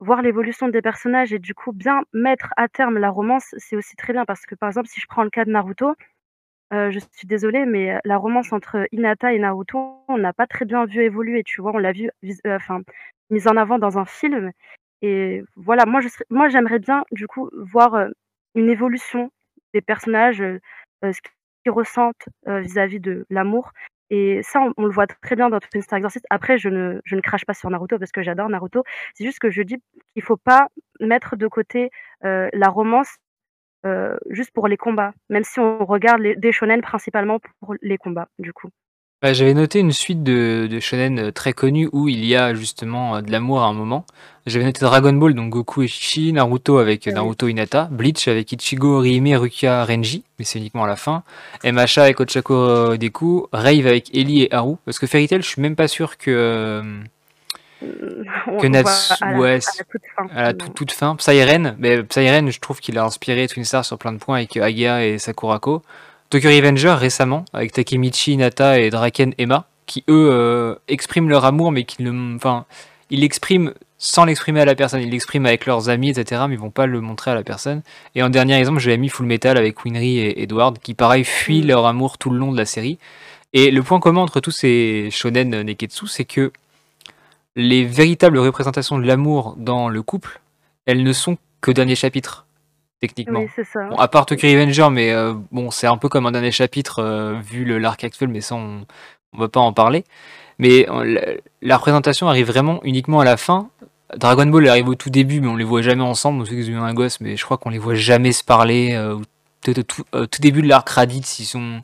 voir 0.00 0.22
l'évolution 0.22 0.68
des 0.68 0.82
personnages 0.82 1.32
et 1.32 1.38
du 1.38 1.54
coup 1.54 1.72
bien 1.72 2.02
mettre 2.12 2.48
à 2.56 2.68
terme 2.68 2.98
la 2.98 3.10
romance, 3.10 3.54
c'est 3.58 3.76
aussi 3.76 3.96
très 3.96 4.12
bien 4.12 4.24
parce 4.24 4.46
que, 4.46 4.54
par 4.54 4.68
exemple, 4.68 4.88
si 4.88 5.00
je 5.00 5.06
prends 5.08 5.24
le 5.24 5.30
cas 5.30 5.44
de 5.44 5.50
Naruto, 5.50 5.94
heu, 6.72 6.90
je 6.90 6.98
suis 7.12 7.26
désolée, 7.26 7.66
mais 7.66 7.98
la 8.04 8.16
romance 8.18 8.52
entre 8.52 8.86
Hinata 8.92 9.32
et 9.34 9.38
Naruto, 9.38 9.78
on 10.08 10.18
n'a 10.18 10.32
pas 10.32 10.46
très 10.46 10.64
bien 10.64 10.84
vu 10.86 11.02
évoluer, 11.02 11.42
tu 11.44 11.60
vois? 11.62 11.72
On 11.74 11.78
l'a 11.78 11.92
vu 11.92 12.10
enfin, 12.46 12.80
mise 13.30 13.46
en 13.48 13.56
avant 13.56 13.78
dans 13.78 13.98
un 13.98 14.04
film 14.06 14.52
et 15.02 15.42
voilà, 15.56 15.86
moi 15.86 16.00
moi 16.30 16.48
j'aimerais 16.48 16.78
bien 16.78 17.04
du 17.12 17.26
coup 17.26 17.50
voir, 17.54 18.06
une 18.54 18.68
évolution 18.70 19.30
des 19.74 19.80
personnages, 19.80 20.42
ce 21.02 21.20
qu'ils 21.64 21.72
ressentent, 21.72 22.28
vis-à-vis 22.46 23.00
de 23.00 23.24
l'amour 23.30 23.72
et 24.12 24.42
ça, 24.42 24.60
on 24.76 24.84
le 24.86 24.90
voit 24.92 25.06
très 25.06 25.36
bien 25.36 25.50
dans 25.50 25.60
Twin 25.60 25.82
Star 25.82 25.96
Exorcist. 25.98 26.26
Après, 26.30 26.58
je 26.58 26.68
ne 26.68 27.00
je 27.04 27.14
ne 27.16 27.20
crache 27.20 27.44
pas 27.46 27.54
sur 27.54 27.70
Naruto 27.70 27.96
parce 27.98 28.10
que 28.12 28.22
j'adore 28.22 28.48
Naruto. 28.48 28.82
C'est 29.14 29.24
juste 29.24 29.38
que 29.38 29.50
je 29.50 29.62
dis 29.62 29.76
qu'il 30.14 30.22
faut 30.22 30.36
pas 30.36 30.66
mettre 31.00 31.36
de 31.36 31.46
côté, 31.46 31.90
la 32.22 32.68
romance, 32.68 33.16
heu, 33.86 34.18
juste 34.30 34.50
pour 34.52 34.68
les 34.68 34.76
combats, 34.76 35.12
même 35.28 35.44
si 35.44 35.60
on 35.60 35.84
regarde 35.84 36.20
les 36.20 36.36
des 36.36 36.52
shonen 36.52 36.80
principalement 36.82 37.38
pour 37.60 37.74
les 37.82 37.98
combats, 37.98 38.28
du 38.38 38.52
coup. 38.52 38.68
Bah, 39.22 39.34
j'avais 39.34 39.52
noté 39.52 39.80
une 39.80 39.92
suite 39.92 40.22
de 40.22 40.66
de 40.70 40.80
shonen, 40.80 41.18
heu, 41.20 41.32
très 41.32 41.52
connus 41.52 41.90
où 41.92 42.08
il 42.08 42.24
y 42.24 42.34
a 42.36 42.54
justement, 42.54 43.18
heu, 43.18 43.22
de 43.22 43.30
l'amour 43.30 43.62
à 43.62 43.66
un 43.66 43.74
moment. 43.74 44.06
J'avais 44.46 44.64
noté 44.64 44.80
Dragon 44.80 45.12
Ball, 45.12 45.34
donc 45.34 45.50
Goku 45.50 45.82
et 45.82 45.88
Chi-Chi, 45.88 46.32
Naruto 46.32 46.78
avec 46.78 47.04
Oui. 47.06 47.12
Naruto 47.12 47.46
Hinata, 47.46 47.88
Bleach 47.90 48.28
avec 48.28 48.50
Ichigo, 48.52 48.96
Orihime, 48.96 49.34
Rukia, 49.36 49.84
Renji, 49.84 50.24
mais 50.38 50.46
c'est 50.46 50.58
uniquement 50.58 50.84
à 50.84 50.88
la 50.88 50.96
fin, 50.96 51.22
MHA 51.64 52.02
avec 52.02 52.18
Ochako 52.20 52.96
Deku, 52.96 53.46
Rave 53.52 53.86
avec 53.86 54.14
Ely 54.16 54.44
et 54.44 54.54
Haru, 54.54 54.76
parce 54.86 54.98
que 54.98 55.06
Fairy 55.06 55.28
Tail, 55.28 55.42
je 55.42 55.48
suis 55.48 55.60
même 55.60 55.76
pas 55.76 55.88
sûr 55.88 56.16
que, 56.16 56.82
Que 57.80 57.86
on 58.46 58.58
voit 58.58 58.68
Natsu 58.68 59.12
à 59.20 59.32
la 59.32 59.38
ouais, 59.38 59.48
à 59.48 59.52
la 59.52 59.84
toute 59.84 60.02
fin, 60.14 60.26
à 60.34 60.42
la 60.42 60.52
toute, 60.52 60.68
non. 60.68 60.74
toute 60.74 60.92
fin. 60.92 61.16
Psyren, 61.16 61.76
mais 61.78 62.02
Psyren, 62.02 62.50
je 62.50 62.60
trouve 62.60 62.80
qu'il 62.80 62.98
a 62.98 63.04
inspiré 63.04 63.48
Twin 63.48 63.64
Star 63.64 63.84
sur 63.84 63.98
plein 63.98 64.12
de 64.12 64.18
points 64.18 64.36
avec 64.36 64.56
Aya 64.56 65.06
et 65.06 65.18
Sakurako. 65.18 65.82
Tokyo 66.28 66.48
Revenger 66.48 66.94
récemment, 66.98 67.44
avec 67.52 67.72
Takemichi, 67.72 68.34
Hinata 68.34 68.78
et 68.78 68.90
Draken 68.90 69.34
Emma, 69.38 69.66
qui 69.86 70.04
eux 70.08 70.28
euh, 70.30 70.74
expriment 70.88 71.28
leur 71.28 71.44
amour, 71.44 71.72
mais 71.72 71.84
qui 71.84 72.02
le, 72.02 72.36
enfin, 72.36 72.66
ils 73.10 73.20
l'expriment 73.20 73.72
sans 73.98 74.24
l'exprimer 74.24 74.60
à 74.60 74.64
la 74.64 74.74
personne. 74.74 75.00
Ils 75.02 75.10
l'expriment 75.10 75.46
avec 75.46 75.66
leurs 75.66 75.88
amis, 75.88 76.10
etc., 76.10 76.42
mais 76.48 76.54
ils 76.54 76.60
vont 76.60 76.70
pas 76.70 76.86
le 76.86 77.00
montrer 77.00 77.32
à 77.32 77.34
la 77.34 77.42
personne. 77.42 77.82
Et 78.14 78.22
en 78.22 78.30
dernier 78.30 78.56
exemple, 78.56 78.78
j'avais 78.78 78.96
mis 78.96 79.08
Full 79.08 79.26
Metal 79.26 79.56
avec 79.58 79.84
Winry 79.84 80.18
et 80.18 80.42
Edward, 80.42 80.78
qui 80.78 80.94
pareil 80.94 81.24
fuient 81.24 81.62
Mmh. 81.62 81.66
leur 81.68 81.86
amour 81.86 82.16
tout 82.18 82.30
le 82.30 82.38
long 82.38 82.52
de 82.52 82.56
la 82.56 82.64
série. 82.64 82.98
Et 83.52 83.70
le 83.70 83.82
point 83.82 83.98
commun 84.00 84.20
entre 84.20 84.40
tous 84.40 84.52
ces 84.52 85.08
shonen 85.10 85.62
neketsu, 85.62 86.06
c'est 86.06 86.24
que 86.24 86.52
les 87.56 87.84
véritables 87.84 88.38
représentations 88.38 88.98
de 88.98 89.06
l'amour 89.06 89.54
dans 89.58 89.88
le 89.88 90.02
couple, 90.02 90.40
elles 90.86 91.02
ne 91.02 91.12
sont 91.12 91.36
qu'au 91.60 91.72
dernier 91.72 91.94
chapitre, 91.94 92.46
techniquement. 93.00 93.40
Oui, 93.40 93.48
c'est 93.54 93.64
ça. 93.64 93.88
Bon, 93.88 93.96
à 93.96 94.08
part 94.08 94.26
Tokyo 94.26 94.48
Revenger, 94.48 94.88
mais 94.90 95.12
euh, 95.12 95.34
bon, 95.52 95.70
c'est 95.70 95.86
un 95.86 95.96
peu 95.96 96.08
comme 96.08 96.26
un 96.26 96.32
dernier 96.32 96.52
chapitre 96.52 97.00
euh, 97.02 97.34
vu 97.42 97.64
le 97.64 97.78
l'arc 97.78 98.02
actuel, 98.04 98.28
mais 98.28 98.40
ça, 98.40 98.54
on, 98.54 98.86
on 99.32 99.38
va 99.38 99.48
pas 99.48 99.60
en 99.60 99.72
parler. 99.72 100.04
Mais 100.58 100.88
euh, 100.90 101.04
la, 101.04 101.20
la 101.62 101.76
représentation 101.76 102.28
arrive 102.28 102.46
vraiment 102.46 102.80
uniquement 102.84 103.20
à 103.20 103.24
la 103.24 103.36
fin. 103.36 103.68
Dragon 104.16 104.46
Ball 104.46 104.68
arrive 104.68 104.88
au 104.88 104.94
tout 104.94 105.10
début, 105.10 105.40
mais 105.40 105.48
on 105.48 105.56
les 105.56 105.64
voit 105.64 105.82
jamais 105.82 106.02
ensemble. 106.02 106.42
On 106.42 106.44
sait 106.44 106.54
qu'ils 106.56 106.76
ont 106.76 106.82
un 106.82 106.94
gosse, 106.94 107.20
mais 107.20 107.36
je 107.36 107.44
crois 107.44 107.58
qu'on 107.58 107.70
les 107.70 107.78
voit 107.78 107.94
jamais 107.94 108.32
se 108.32 108.42
parler. 108.44 108.92
euh, 108.94 109.18
tout, 109.62 110.04
euh, 110.14 110.26
tout 110.26 110.40
début 110.40 110.62
de 110.62 110.68
l'arc 110.68 110.88
Raditz, 110.88 111.38
ils 111.38 111.44
sont, 111.44 111.82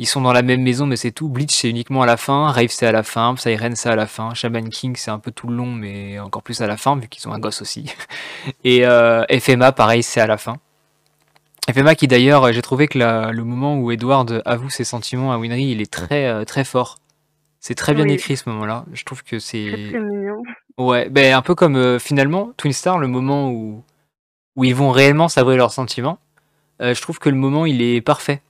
ils 0.00 0.06
sont 0.06 0.20
dans 0.22 0.32
la 0.32 0.42
même 0.42 0.62
maison, 0.62 0.86
mais 0.86 0.96
c'est 0.96 1.10
tout. 1.12 1.28
Bleach, 1.28 1.50
c'est 1.52 1.68
uniquement 1.68 2.02
à 2.02 2.06
la 2.06 2.16
fin. 2.16 2.50
Rave, 2.50 2.70
c'est 2.70 2.86
à 2.86 2.92
la 2.92 3.02
fin. 3.02 3.34
Siren, 3.36 3.76
c'est 3.76 3.88
à 3.90 3.96
la 3.96 4.06
fin. 4.06 4.32
Shaman 4.34 4.68
King, 4.70 4.96
c'est 4.96 5.10
un 5.10 5.18
peu 5.18 5.30
tout 5.30 5.46
le 5.48 5.54
long, 5.56 5.66
mais 5.66 6.18
encore 6.18 6.42
plus 6.42 6.60
à 6.62 6.66
la 6.66 6.76
fin, 6.76 6.96
vu 6.96 7.06
qu'ils 7.08 7.28
ont 7.28 7.32
un 7.32 7.38
gosse 7.38 7.60
aussi. 7.62 7.92
Et 8.64 8.86
euh, 8.86 9.24
FMA, 9.30 9.72
pareil, 9.72 10.02
c'est 10.02 10.20
à 10.20 10.26
la 10.26 10.36
fin. 10.38 10.56
FMA 11.72 11.94
qui 11.94 12.08
d'ailleurs, 12.08 12.52
j'ai 12.52 12.62
trouvé 12.62 12.88
que 12.88 12.98
la- 12.98 13.30
le 13.30 13.44
moment 13.44 13.76
où 13.78 13.90
Edward 13.92 14.42
avoue 14.44 14.70
ses 14.70 14.84
sentiments 14.84 15.32
à 15.32 15.38
Winry, 15.38 15.70
il 15.70 15.80
est 15.80 15.90
très 15.92 16.26
euh, 16.26 16.44
très 16.44 16.64
fort. 16.64 16.96
C'est 17.60 17.74
très 17.74 17.92
bien 17.94 18.06
Oui. 18.06 18.12
écrit 18.14 18.36
ce 18.38 18.48
moment-là. 18.48 18.86
Je 18.92 19.04
trouve 19.04 19.22
que 19.22 19.38
c'est 19.38 19.92
mignon. 19.92 20.42
ouais, 20.78 21.10
ben 21.10 21.34
un 21.34 21.42
peu 21.42 21.54
comme 21.54 21.76
euh, 21.76 21.98
finalement 21.98 22.52
Twin 22.56 22.72
Star, 22.72 22.98
le 22.98 23.06
moment 23.06 23.50
où 23.50 23.84
où 24.56 24.64
ils 24.64 24.74
vont 24.74 24.90
réellement 24.90 25.28
s'avouer 25.28 25.56
leurs 25.56 25.72
sentiments. 25.72 26.18
euh, 26.82 26.94
je 26.94 27.02
trouve 27.02 27.18
que 27.18 27.28
le 27.28 27.36
moment 27.36 27.66
il 27.66 27.82
est 27.82 28.00
parfait 28.00 28.40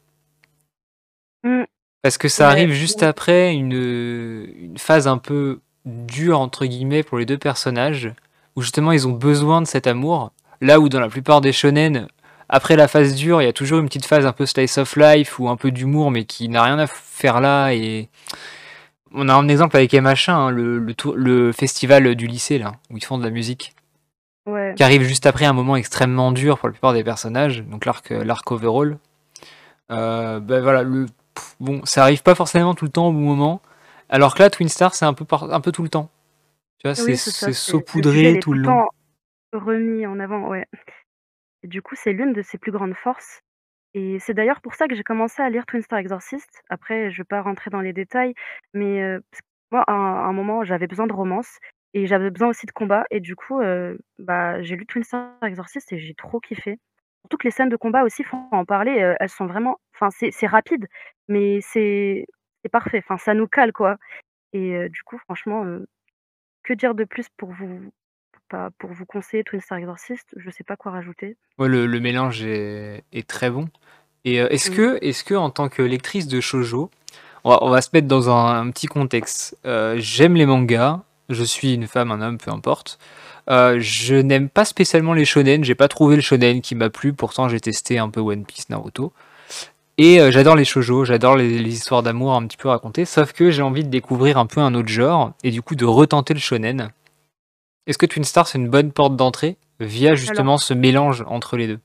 Mmh. 1.44 1.62
parce 2.02 2.18
que 2.18 2.28
ça 2.28 2.46
Ouais, 2.46 2.52
arrive 2.52 2.72
juste 2.72 3.02
après 3.02 3.54
une 3.54 3.72
une 3.72 4.78
phase 4.78 5.08
un 5.08 5.18
peu 5.18 5.60
dure 5.86 6.38
entre 6.40 6.66
guillemets 6.66 7.02
pour 7.02 7.18
les 7.18 7.24
deux 7.26 7.38
personnages 7.38 8.12
où 8.56 8.62
justement 8.62 8.92
ils 8.92 9.08
ont 9.08 9.12
besoin 9.12 9.62
de 9.62 9.66
cet 9.66 9.86
amour. 9.86 10.32
Là 10.60 10.78
où 10.80 10.88
dans 10.90 11.00
la 11.00 11.08
plupart 11.08 11.40
des 11.40 11.52
shonen, 11.52 12.06
après 12.50 12.76
la 12.76 12.88
phase 12.88 13.14
dure, 13.14 13.40
il 13.40 13.46
y 13.46 13.48
a 13.48 13.52
toujours 13.54 13.78
une 13.80 13.86
petite 13.86 14.04
phase 14.04 14.26
un 14.26 14.32
peu 14.32 14.44
slice 14.44 14.76
of 14.76 14.94
life 14.96 15.38
ou 15.38 15.48
un 15.48 15.56
peu 15.56 15.70
d'humour, 15.70 16.10
mais 16.10 16.24
qui 16.24 16.48
n'a 16.50 16.62
rien 16.62 16.78
à 16.78 16.86
faire 16.86 17.40
là. 17.40 17.72
Et 17.72 18.08
on 19.14 19.28
a 19.30 19.34
un 19.34 19.48
exemple 19.48 19.76
avec 19.76 19.92
MH1, 19.92 20.30
hein, 20.32 20.50
le, 20.50 20.78
le, 20.78 20.94
tour- 20.94 21.16
le 21.16 21.52
festival 21.52 22.14
du 22.14 22.26
lycée 22.26 22.58
là, 22.58 22.72
où 22.90 22.98
ils 22.98 23.04
font 23.04 23.16
de 23.18 23.24
la 23.24 23.30
musique, 23.30 23.72
Ouais. 24.46 24.74
qui 24.76 24.82
arrive 24.82 25.02
juste 25.02 25.24
après 25.26 25.44
un 25.46 25.52
moment 25.54 25.76
extrêmement 25.76 26.32
dur 26.32 26.58
pour 26.58 26.68
la 26.68 26.72
plupart 26.72 26.92
des 26.92 27.04
personnages, 27.04 27.62
donc 27.62 27.86
l'arc 27.86 28.10
l'arc 28.10 28.50
overall. 28.52 28.98
Euh, 29.90 30.40
ben 30.40 30.60
voilà, 30.62 30.82
le 30.82 31.06
pff, 31.40 31.56
bon, 31.60 31.84
ça 31.84 32.02
arrive 32.02 32.22
pas 32.22 32.34
forcément 32.34 32.74
tout 32.74 32.84
le 32.84 32.90
temps 32.90 33.08
au 33.08 33.12
bon 33.12 33.20
moment, 33.20 33.62
alors 34.08 34.34
que 34.34 34.42
là, 34.42 34.50
Twin 34.50 34.68
Star, 34.68 34.94
c'est 34.94 35.04
un 35.04 35.14
peu 35.14 35.24
par- 35.24 35.52
un 35.52 35.60
peu 35.60 35.72
tout 35.72 35.82
le 35.82 35.88
temps. 35.88 36.10
Tu 36.78 36.88
vois, 36.88 36.94
c'est 36.94 37.12
Oui, 37.12 37.16
c'est 37.16 37.52
saupoudré 37.52 38.38
tout 38.40 38.52
le 38.52 38.60
long. 38.60 38.76
temps 38.76 38.88
remis 39.52 40.06
en 40.06 40.20
avant, 40.20 40.48
ouais. 40.48 40.66
Et 41.62 41.68
du 41.68 41.82
coup, 41.82 41.94
c'est 41.96 42.12
l'une 42.12 42.32
de 42.32 42.42
ses 42.42 42.58
plus 42.58 42.72
grandes 42.72 42.94
forces 42.94 43.40
et 43.94 44.18
c'est 44.20 44.34
d'ailleurs 44.34 44.60
pour 44.60 44.74
ça 44.74 44.88
que 44.88 44.94
j'ai 44.94 45.02
commencé 45.02 45.42
à 45.42 45.50
lire 45.50 45.66
Twin 45.66 45.82
Star 45.82 45.98
Exorcist. 45.98 46.62
Après, 46.70 47.10
je 47.10 47.18
vais 47.18 47.24
pas 47.24 47.42
rentrer 47.42 47.70
dans 47.70 47.80
les 47.80 47.92
détails, 47.92 48.34
mais 48.72 49.00
que 49.00 49.22
moi, 49.72 49.84
à 49.86 49.92
un 49.92 50.14
à 50.14 50.28
un 50.28 50.32
moment, 50.32 50.64
j'avais 50.64 50.86
besoin 50.86 51.06
de 51.08 51.12
romance 51.12 51.58
et 51.94 52.06
j'avais 52.06 52.30
besoin 52.30 52.48
aussi 52.48 52.66
de 52.66 52.72
combat 52.72 53.04
et 53.10 53.20
du 53.20 53.36
coup, 53.36 53.60
heu, 53.60 53.98
bah, 54.18 54.62
j'ai 54.62 54.76
lu 54.76 54.86
Twin 54.86 55.02
Star 55.04 55.32
Exorcist 55.42 55.92
et 55.92 55.98
j'ai 55.98 56.14
trop 56.14 56.40
kiffé. 56.40 56.78
Surtout 57.30 57.38
que 57.42 57.46
les 57.48 57.52
scènes 57.52 57.68
de 57.68 57.76
combat 57.76 58.02
aussi, 58.02 58.24
faut 58.24 58.36
en 58.50 58.64
parler, 58.64 59.00
heu, 59.02 59.14
elles 59.20 59.28
sont 59.28 59.46
vraiment 59.46 59.78
enfin, 59.94 60.08
c'est 60.32 60.46
rapide, 60.48 60.88
mais 61.28 61.60
c'est 61.62 62.26
parfait, 62.72 62.98
enfin, 63.04 63.18
ça 63.18 63.34
nous 63.34 63.46
cale, 63.46 63.72
quoi 63.72 63.98
et 64.52 64.74
heu, 64.74 64.88
du 64.88 65.02
coup, 65.04 65.18
franchement, 65.18 65.64
heu, 65.64 65.86
que 66.64 66.74
dire 66.74 66.94
de 66.94 67.04
plus 67.04 67.26
pour 67.36 67.50
vous 67.52 67.92
pas 68.48 68.70
pour 68.78 68.90
vous 68.92 69.06
conseiller 69.06 69.44
Twin 69.44 69.60
Star 69.60 69.78
Exorcist? 69.78 70.34
Je 70.36 70.50
sais 70.50 70.64
pas 70.64 70.76
quoi 70.76 70.92
rajouter. 70.92 71.36
Ouais, 71.58 71.68
le, 71.68 71.86
le 71.86 72.00
mélange 72.00 72.42
est, 72.44 73.04
est 73.12 73.28
très 73.28 73.50
bon. 73.50 73.68
Et 74.24 74.40
euh, 74.40 74.48
est-ce 74.50 74.70
Mmh. 74.70 74.74
que, 74.74 74.98
est-ce 75.02 75.24
que, 75.24 75.34
en 75.34 75.50
tant 75.50 75.68
que 75.68 75.82
lectrice 75.82 76.26
de 76.28 76.40
shoujo, 76.40 76.90
on 77.44 77.50
va, 77.50 77.58
on 77.62 77.70
va 77.70 77.80
se 77.82 77.90
mettre 77.92 78.08
dans 78.08 78.28
un, 78.30 78.60
un 78.66 78.70
petit 78.70 78.86
contexte. 78.88 79.56
Euh, 79.66 79.96
J'aime 79.98 80.34
les 80.34 80.46
mangas, 80.46 81.00
je 81.28 81.44
suis 81.44 81.74
une 81.74 81.86
femme, 81.86 82.10
un 82.12 82.20
homme, 82.22 82.38
peu 82.38 82.50
importe. 82.50 82.98
Euh, 83.50 83.78
je 83.80 84.14
n'aime 84.14 84.48
pas 84.48 84.64
spécialement 84.64 85.12
les 85.12 85.24
shonen, 85.24 85.64
j'ai 85.64 85.74
pas 85.74 85.88
trouvé 85.88 86.16
le 86.16 86.22
shonen 86.22 86.60
qui 86.60 86.74
m'a 86.74 86.88
plu, 86.88 87.12
pourtant 87.12 87.48
j'ai 87.48 87.60
testé 87.60 87.98
un 87.98 88.08
peu 88.08 88.20
One 88.20 88.44
Piece, 88.44 88.70
Naruto. 88.70 89.12
Et 89.98 90.20
euh, 90.20 90.30
j'adore 90.30 90.56
les 90.56 90.64
shoujo, 90.64 91.04
j'adore 91.04 91.36
les, 91.36 91.58
les 91.58 91.72
histoires 91.72 92.02
d'amour 92.02 92.34
un 92.34 92.46
petit 92.46 92.56
peu 92.56 92.68
racontées, 92.68 93.04
sauf 93.04 93.32
que 93.32 93.50
j'ai 93.50 93.62
envie 93.62 93.84
de 93.84 93.90
découvrir 93.90 94.38
un 94.38 94.46
peu 94.46 94.60
un 94.60 94.74
autre 94.74 94.88
genre, 94.88 95.32
et 95.42 95.50
du 95.50 95.62
coup 95.62 95.74
de 95.74 95.84
retenter 95.84 96.32
le 96.32 96.40
shonen. 96.40 96.90
Est-ce 97.86 97.98
que 97.98 98.06
Twin 98.06 98.24
Star 98.24 98.46
c'est 98.46 98.58
une 98.58 98.68
bonne 98.68 98.92
porte 98.92 99.16
d'entrée 99.16 99.56
via 99.80 100.14
justement 100.14 100.52
Alors 100.52 100.60
ce 100.60 100.74
mélange 100.74 101.24
entre 101.26 101.56
les 101.56 101.66
deux? 101.66 101.80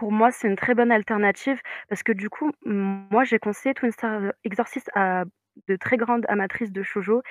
pour 0.00 0.12
moi, 0.12 0.30
c'est 0.30 0.48
une 0.48 0.56
très 0.56 0.74
bonne 0.74 0.90
alternative 0.90 1.60
parce 1.90 2.02
que 2.02 2.12
du 2.12 2.30
coup, 2.30 2.52
moi, 2.64 3.24
j'ai 3.24 3.38
conseillé 3.38 3.74
Twin 3.74 3.92
Star 3.92 4.32
Exorcist 4.44 4.90
à 4.94 5.24
de 5.68 5.76
très 5.76 5.98
grandes 5.98 6.24
amatrices 6.28 6.72
de 6.72 6.82
shoujo 6.82 7.22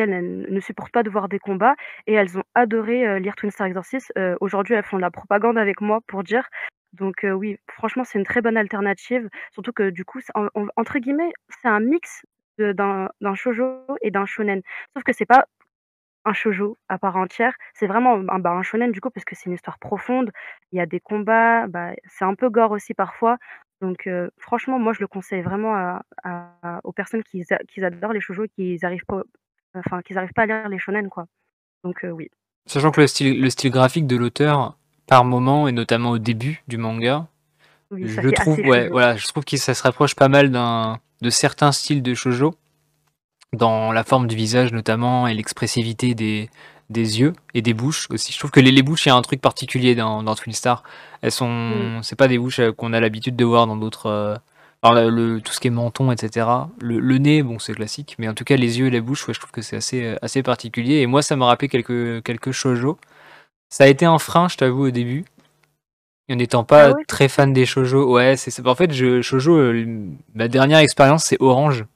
elles, 0.00 0.46
ne 0.48 0.60
supportent 0.60 0.92
pas 0.92 1.02
de 1.02 1.10
voir 1.10 1.28
des 1.28 1.38
combats 1.38 1.74
et 2.06 2.14
elles 2.14 2.38
ont 2.38 2.44
adoré, 2.54 3.06
heu, 3.06 3.16
lire 3.18 3.36
Twin 3.36 3.50
Star 3.50 3.66
Exorcist. 3.66 4.12
Heu, 4.18 4.36
aujourd'hui, 4.40 4.74
elles 4.74 4.84
font 4.84 4.96
de 4.96 5.02
la 5.02 5.10
propagande 5.10 5.58
avec 5.58 5.80
moi 5.80 6.00
pour 6.06 6.22
dire. 6.24 6.48
Donc 6.94 7.24
heu, 7.24 7.32
oui, 7.32 7.58
franchement, 7.70 8.04
c'est 8.04 8.18
une 8.18 8.24
très 8.24 8.40
bonne 8.42 8.56
alternative. 8.56 9.28
Surtout 9.52 9.72
que 9.72 9.90
du 9.90 10.04
coup, 10.04 10.20
entre 10.76 10.98
guillemets, 10.98 11.32
c'est 11.62 11.68
un 11.68 11.80
mix 11.80 12.22
d'un 12.58 13.08
shoujo 13.34 13.84
et 14.02 14.10
d'un 14.10 14.26
shonen. 14.26 14.62
Sauf 14.94 15.04
que 15.04 15.12
c'est 15.12 15.26
pas 15.26 15.44
un 16.24 16.32
shoujo 16.32 16.76
à 16.88 16.98
part 16.98 17.16
entière. 17.16 17.54
C'est 17.74 17.86
vraiment 17.86 18.14
un 18.28 18.38
bah, 18.38 18.60
shonen 18.62 18.92
du 18.92 19.00
coup 19.00 19.10
parce 19.10 19.24
que 19.24 19.34
c'est 19.36 19.46
une 19.46 19.54
histoire 19.54 19.78
profonde. 19.78 20.30
Il 20.72 20.78
y 20.78 20.80
a 20.80 20.86
des 20.86 21.00
combats, 21.00 21.66
bah, 21.68 21.92
c'est 22.06 22.24
un 22.24 22.34
peu 22.34 22.50
gore 22.50 22.72
aussi 22.72 22.94
parfois. 22.94 23.38
Donc 23.80 24.08
franchement, 24.38 24.78
moi 24.78 24.92
je 24.92 25.00
le 25.00 25.06
conseille 25.08 25.42
vraiment 25.42 26.00
aux 26.84 26.92
personnes 26.92 27.22
qui 27.22 27.44
qui 27.68 27.84
adorent 27.84 28.12
les 28.12 28.20
shoujo 28.20 28.44
et 28.44 28.48
qui 28.48 28.78
arrivent 28.82 29.04
pas 29.06 29.22
enfin 29.78 30.02
qui 30.02 30.16
arrivent 30.16 30.32
pas 30.34 30.42
à 30.42 30.46
lire 30.46 30.68
les 30.68 30.78
shonen 30.78 31.08
quoi. 31.08 31.26
Donc 31.84 32.04
heu, 32.04 32.10
oui. 32.10 32.28
Sachant 32.66 32.90
que 32.90 33.00
le 33.00 33.06
style, 33.06 33.40
le 33.40 33.50
style 33.50 33.70
graphique 33.70 34.06
de 34.06 34.16
l'auteur, 34.16 34.76
par 35.06 35.24
moment, 35.24 35.68
et 35.68 35.72
notamment 35.72 36.10
au 36.10 36.18
début 36.18 36.62
du 36.68 36.76
manga, 36.76 37.26
Oui, 37.90 38.06
je 38.06 38.28
trouve, 38.28 38.58
ouais, 38.58 38.88
voilà, 38.88 39.16
je 39.16 39.26
trouve 39.26 39.44
que 39.44 39.56
ça 39.56 39.72
se 39.72 39.82
rapproche 39.82 40.14
pas 40.14 40.28
mal 40.28 40.50
d'un, 40.50 40.98
de 41.22 41.30
certains 41.30 41.72
styles 41.72 42.02
de 42.02 42.12
shoujo, 42.14 42.54
dans 43.54 43.90
la 43.92 44.04
forme 44.04 44.26
du 44.26 44.36
visage 44.36 44.72
notamment, 44.72 45.26
et 45.26 45.32
l'expressivité 45.32 46.14
des, 46.14 46.50
des 46.90 47.20
yeux, 47.20 47.32
et 47.54 47.62
des 47.62 47.72
bouches 47.72 48.06
aussi. 48.10 48.32
Je 48.32 48.38
trouve 48.38 48.50
que 48.50 48.60
les, 48.60 48.70
les 48.70 48.82
bouches, 48.82 49.06
il 49.06 49.08
y 49.08 49.12
a 49.12 49.16
un 49.16 49.22
truc 49.22 49.40
particulier 49.40 49.94
dans, 49.94 50.22
dans 50.22 50.34
Twin 50.34 50.52
Star. 50.52 50.82
Elles 51.22 51.32
sont, 51.32 52.00
c'est 52.02 52.16
pas 52.16 52.28
des 52.28 52.38
bouches 52.38 52.60
euh, 52.60 52.72
qu'on 52.72 52.92
a 52.92 53.00
l'habitude 53.00 53.36
de 53.36 53.44
voir 53.46 53.66
dans 53.66 53.76
d'autres, 53.76 54.06
euh, 54.06 54.36
alors 54.82 55.10
le, 55.10 55.10
le- 55.34 55.40
tout 55.40 55.52
ce 55.52 55.60
qui 55.60 55.68
est 55.68 55.70
menton, 55.70 56.12
etc. 56.12 56.70
Le, 56.80 56.98
le 57.00 57.18
nez, 57.18 57.42
bon, 57.42 57.58
c'est 57.58 57.74
classique, 57.74 58.14
mais 58.18 58.28
en 58.28 58.34
tout 58.34 58.44
cas, 58.44 58.56
les 58.56 58.78
yeux 58.78 58.86
et 58.86 58.90
les 58.90 59.00
bouches, 59.00 59.26
ouais, 59.28 59.34
je 59.34 59.40
trouve 59.40 59.50
que 59.52 59.62
c'est 59.62 59.76
assez, 59.76 60.04
euh, 60.04 60.16
assez 60.22 60.42
particulier. 60.42 60.96
Et 61.00 61.06
moi, 61.06 61.22
ça 61.22 61.36
m'a 61.36 61.46
rappelé 61.46 61.68
quelques, 61.68 62.22
quelques 62.24 62.52
shoujo. 62.52 62.98
Ça 63.70 63.84
a 63.84 63.88
été 63.88 64.06
un 64.06 64.18
frein, 64.18 64.48
je 64.48 64.56
t'avoue, 64.58 64.86
au 64.88 64.90
début. 64.90 65.24
En 66.30 66.36
n'étant 66.36 66.62
Ah 66.74 66.86
pas 66.86 66.94
ouais? 66.94 67.04
très 67.08 67.28
fan 67.28 67.52
des 67.52 67.66
shoujo. 67.66 68.10
Ouais, 68.14 68.36
c'est 68.36 68.64
en 68.64 68.74
fait, 68.76 68.92
je, 68.92 69.20
shoujo, 69.20 69.56
euh, 69.56 69.84
ma 70.34 70.46
dernière 70.46 70.78
expérience, 70.78 71.24
c'est 71.24 71.36
Orange. 71.42 71.86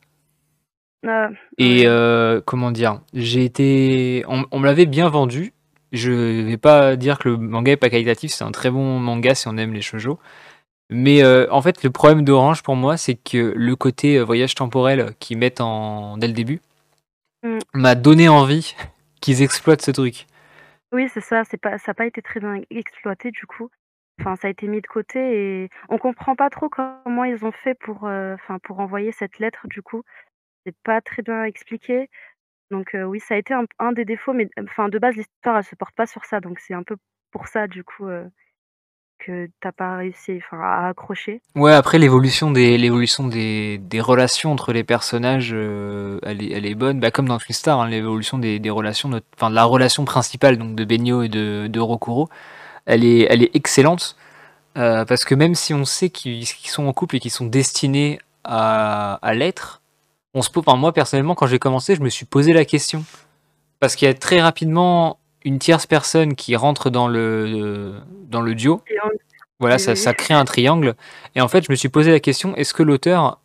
Ah, 1.05 1.31
Et 1.59 1.83
euh, 1.87 2.41
comment 2.45 2.71
dire, 2.71 3.01
j'ai 3.15 3.45
été, 3.45 4.25
on, 4.29 4.45
on 4.51 4.59
me 4.61 4.67
l'avait 4.67 4.87
bien 4.87 5.09
vendu. 5.09 5.53
Je 5.93 6.11
vais 6.11 6.57
pas 6.57 6.97
dire 6.97 7.19
que 7.19 7.29
le 7.29 7.37
manga 7.37 7.73
est 7.73 7.77
pas 7.77 7.91
qualitatif, 7.91 8.33
c'est 8.33 8.45
un 8.45 8.51
très 8.53 8.71
bon 8.71 8.99
manga 8.99 9.35
si 9.35 9.47
on 9.49 9.57
aime 9.59 9.75
les 9.75 9.83
shoujo. 9.83 10.19
Mais 10.93 11.23
euh, 11.23 11.47
en 11.51 11.63
fait, 11.63 11.83
le 11.83 11.91
problème 11.91 12.25
d'Orange 12.25 12.63
pour 12.63 12.77
moi, 12.77 12.97
c'est 12.97 13.15
que 13.15 13.53
le 13.57 13.77
côté 13.77 14.19
euh, 14.19 14.25
voyage 14.25 14.55
temporel 14.55 15.15
qu'ils 15.19 15.39
mettent 15.39 15.61
en 15.61 16.17
dès 16.17 16.27
le 16.27 16.33
début 16.33 16.61
Mmh. 17.43 17.59
m'a 17.75 17.95
donné 17.97 18.29
envie 18.29 18.77
qu'ils 19.21 19.43
exploitent 19.43 19.83
ce 19.83 19.91
truc. 19.91 20.27
Oui, 20.93 21.09
c'est 21.09 21.21
ça, 21.21 21.43
c'est 21.45 21.57
pas 21.57 21.79
ça 21.79 21.93
a 21.93 21.95
pas 21.95 22.07
été 22.07 22.23
très 22.23 22.39
bien 22.39 22.61
exploité 22.71 23.31
du 23.31 23.47
coup. 23.47 23.71
Enfin, 24.21 24.37
ça 24.37 24.47
a 24.47 24.51
été 24.51 24.69
mis 24.69 24.81
de 24.81 24.87
côté 24.87 25.65
et 25.65 25.69
on 25.89 25.99
comprend 25.99 26.37
pas 26.37 26.51
trop 26.51 26.69
comment 26.69 27.25
ils 27.25 27.45
ont 27.45 27.51
fait 27.51 27.75
pour, 27.75 28.07
heu, 28.07 28.35
enfin 28.35 28.59
pour 28.61 28.79
envoyer 28.79 29.11
cette 29.11 29.39
lettre 29.39 29.67
du 29.69 29.83
coup. 29.83 30.03
C'est 30.65 30.77
pas 30.85 31.01
très 31.01 31.23
bien 31.23 31.45
expliqué. 31.45 32.09
Donc 32.71 32.97
oui, 33.07 33.21
ça 33.21 33.35
a 33.35 33.39
été 33.39 33.55
un 33.55 33.65
un 33.79 33.93
des 33.93 34.05
défauts, 34.05 34.33
mais 34.33 34.49
enfin, 34.61 34.89
de 34.89 34.99
base, 34.99 35.17
l'histoire, 35.17 35.59
elle 35.59 35.65
se 35.65 35.75
porte 35.75 35.95
pas 35.95 36.07
sur 36.07 36.25
ça, 36.25 36.41
donc 36.41 36.61
c'est 36.61 36.75
un 36.75 36.83
peu 36.83 36.97
pour 37.31 37.49
ça, 37.49 37.67
du 37.67 37.85
coup, 37.85 38.07
que 39.25 39.47
tu 39.47 39.69
as 39.69 39.73
pas 39.73 39.97
réussi, 39.97 40.41
à 40.51 40.89
accrocher. 40.89 41.41
Ouais, 41.55 41.73
après 41.73 41.99
l'évolution 41.99 42.51
des 42.51 42.77
l'évolution 42.79 43.27
des 43.29 43.79
des 43.79 44.01
relations 44.01 44.53
entre 44.53 44.73
les 44.73 44.85
personnages, 44.85 45.53
heu, 45.53 46.21
elle 46.25 46.67
est 46.67 46.75
bonne, 46.75 47.01
bah, 47.01 47.11
comme 47.11 47.29
dans 47.29 47.39
Twin 47.39 47.55
Star, 47.55 47.81
hein, 47.81 47.89
l'évolution 47.89 48.39
des 48.39 48.71
relations 48.71 49.11
enfin, 49.37 49.51
la 49.51 49.65
relation 49.65 50.05
principale 50.05 50.57
donc 50.57 50.75
de 50.75 50.85
Benio 50.85 51.23
et 51.23 51.29
de 51.29 51.69
de 51.69 51.81
Rokuro, 51.81 52.29
elle 52.87 53.05
est 53.05 53.27
elle 53.31 53.43
est 53.43 53.55
excellente, 53.55 54.17
heu, 54.79 55.05
parce 55.07 55.25
que 55.25 55.35
même 55.35 55.55
si 55.55 55.75
on 55.75 55.85
sait 55.85 56.11
qu'ils 56.11 56.47
sont 56.47 56.87
en 56.87 56.93
couple 56.93 57.17
et 57.17 57.21
qu'ils 57.21 57.31
sont 57.31 57.47
destinés 57.47 58.19
à 58.45 59.15
à 59.23 59.35
l'être, 59.35 59.83
on 60.35 60.43
se 60.43 60.51
po 60.51 60.61
enfin, 60.61 60.77
moi 60.77 60.93
personnellement 60.93 61.35
quand 61.35 61.47
j'ai 61.47 61.59
commencé, 61.61 61.95
je 61.97 62.03
me 62.03 62.09
suis 62.11 62.27
posé 62.27 62.53
la 62.53 62.65
question. 62.65 63.05
Parce 63.81 63.97
qu'il 63.97 64.07
y 64.07 64.11
a 64.11 64.15
très 64.15 64.41
rapidement 64.41 65.19
une 65.45 65.59
tierce 65.59 65.87
personne 65.87 66.35
qui 66.35 66.57
rentre 66.57 66.91
dans 66.91 67.09
le 67.09 67.93
dans 68.29 68.41
le 68.41 68.55
duo. 68.55 68.83
Voilà, 69.61 69.79
ça 69.79 69.95
ça 69.95 70.13
crée 70.13 70.35
un 70.35 70.45
triangle 70.45 70.95
et 71.37 71.41
en 71.41 71.49
fait, 71.49 71.65
je 71.65 71.71
me 71.71 71.77
suis 71.77 71.89
posé 71.89 72.11
la 72.11 72.21
question: 72.21 72.55
«Est-ce 72.57 72.75
que 72.75 72.83
l'auteur 72.83 73.39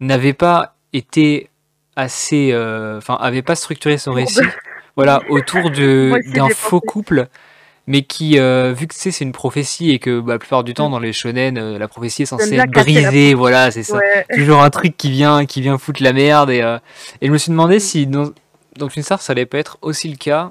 n'avait 0.00 0.34
pas 0.34 0.76
été 0.92 1.48
assez, 1.96 2.50
heu, 2.52 2.96
enfin, 2.98 3.14
avait 3.14 3.42
pas 3.42 3.56
structuré 3.56 3.96
son 3.96 4.12
récit, 4.12 4.40
voilà, 4.96 5.22
autour 5.30 5.70
d'un 6.34 6.48
faux 6.50 6.80
couple?» 6.80 7.28
mais 7.88 8.02
qui, 8.02 8.36
heu, 8.36 8.72
vu 8.72 8.88
que 8.88 8.94
tu 8.94 8.98
sais, 9.00 9.12
c'est 9.12 9.24
une 9.24 9.30
prophétie 9.30 9.92
et 9.92 10.00
que, 10.00 10.18
bah, 10.18 10.32
la 10.32 10.38
plupart 10.40 10.64
du 10.64 10.74
temps 10.74 10.90
dans 10.90 10.98
les 10.98 11.12
shonen, 11.12 11.56
heu, 11.56 11.78
la 11.78 11.86
prophétie 11.86 12.22
est 12.22 12.26
censée 12.26 12.56
être 12.56 12.74
la 12.74 12.82
brisée, 12.82 13.32
voilà, 13.34 13.70
c'est 13.70 13.84
ça. 13.84 13.98
ouais. 13.98 14.26
Toujours 14.34 14.60
un 14.60 14.70
truc 14.70 14.96
qui 14.96 15.08
vient 15.08 15.46
qui 15.46 15.60
vient 15.60 15.78
foutre 15.78 16.02
la 16.02 16.12
merde 16.12 16.50
et 16.50 16.58
et 17.20 17.26
je 17.28 17.32
me 17.32 17.38
suis 17.38 17.50
demandé 17.50 17.78
si 17.78 18.06
dans 18.08 18.30
dans 18.76 18.88
Twin 18.88 19.04
Star, 19.04 19.22
ça 19.22 19.32
allait 19.32 19.46
pas 19.46 19.58
être 19.58 19.78
aussi 19.82 20.08
le 20.08 20.16
cas 20.16 20.50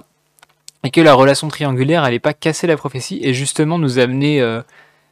et 0.85 0.91
que 0.91 1.01
la 1.01 1.13
relation 1.13 1.47
triangulaire 1.47 2.03
allait 2.03 2.19
pas 2.19 2.33
casser 2.33 2.67
la 2.67 2.77
prophétie 2.77 3.19
et 3.23 3.33
justement 3.33 3.77
nous 3.79 3.99
amener, 3.99 4.39
heu, 4.41 4.63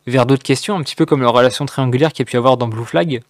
vers 0.07 0.25
d'autres 0.25 0.43
questions, 0.43 0.75
un 0.75 0.83
petit 0.83 0.95
peu 0.95 1.05
comme 1.05 1.21
la 1.21 1.29
relation 1.29 1.65
triangulaire 1.65 2.11
qu'il 2.13 2.25
y 2.25 2.29
a 2.29 2.31
pu 2.31 2.37
avoir 2.37 2.57
dans 2.57 2.67
Blue 2.67 2.85
Flag. 2.85 3.21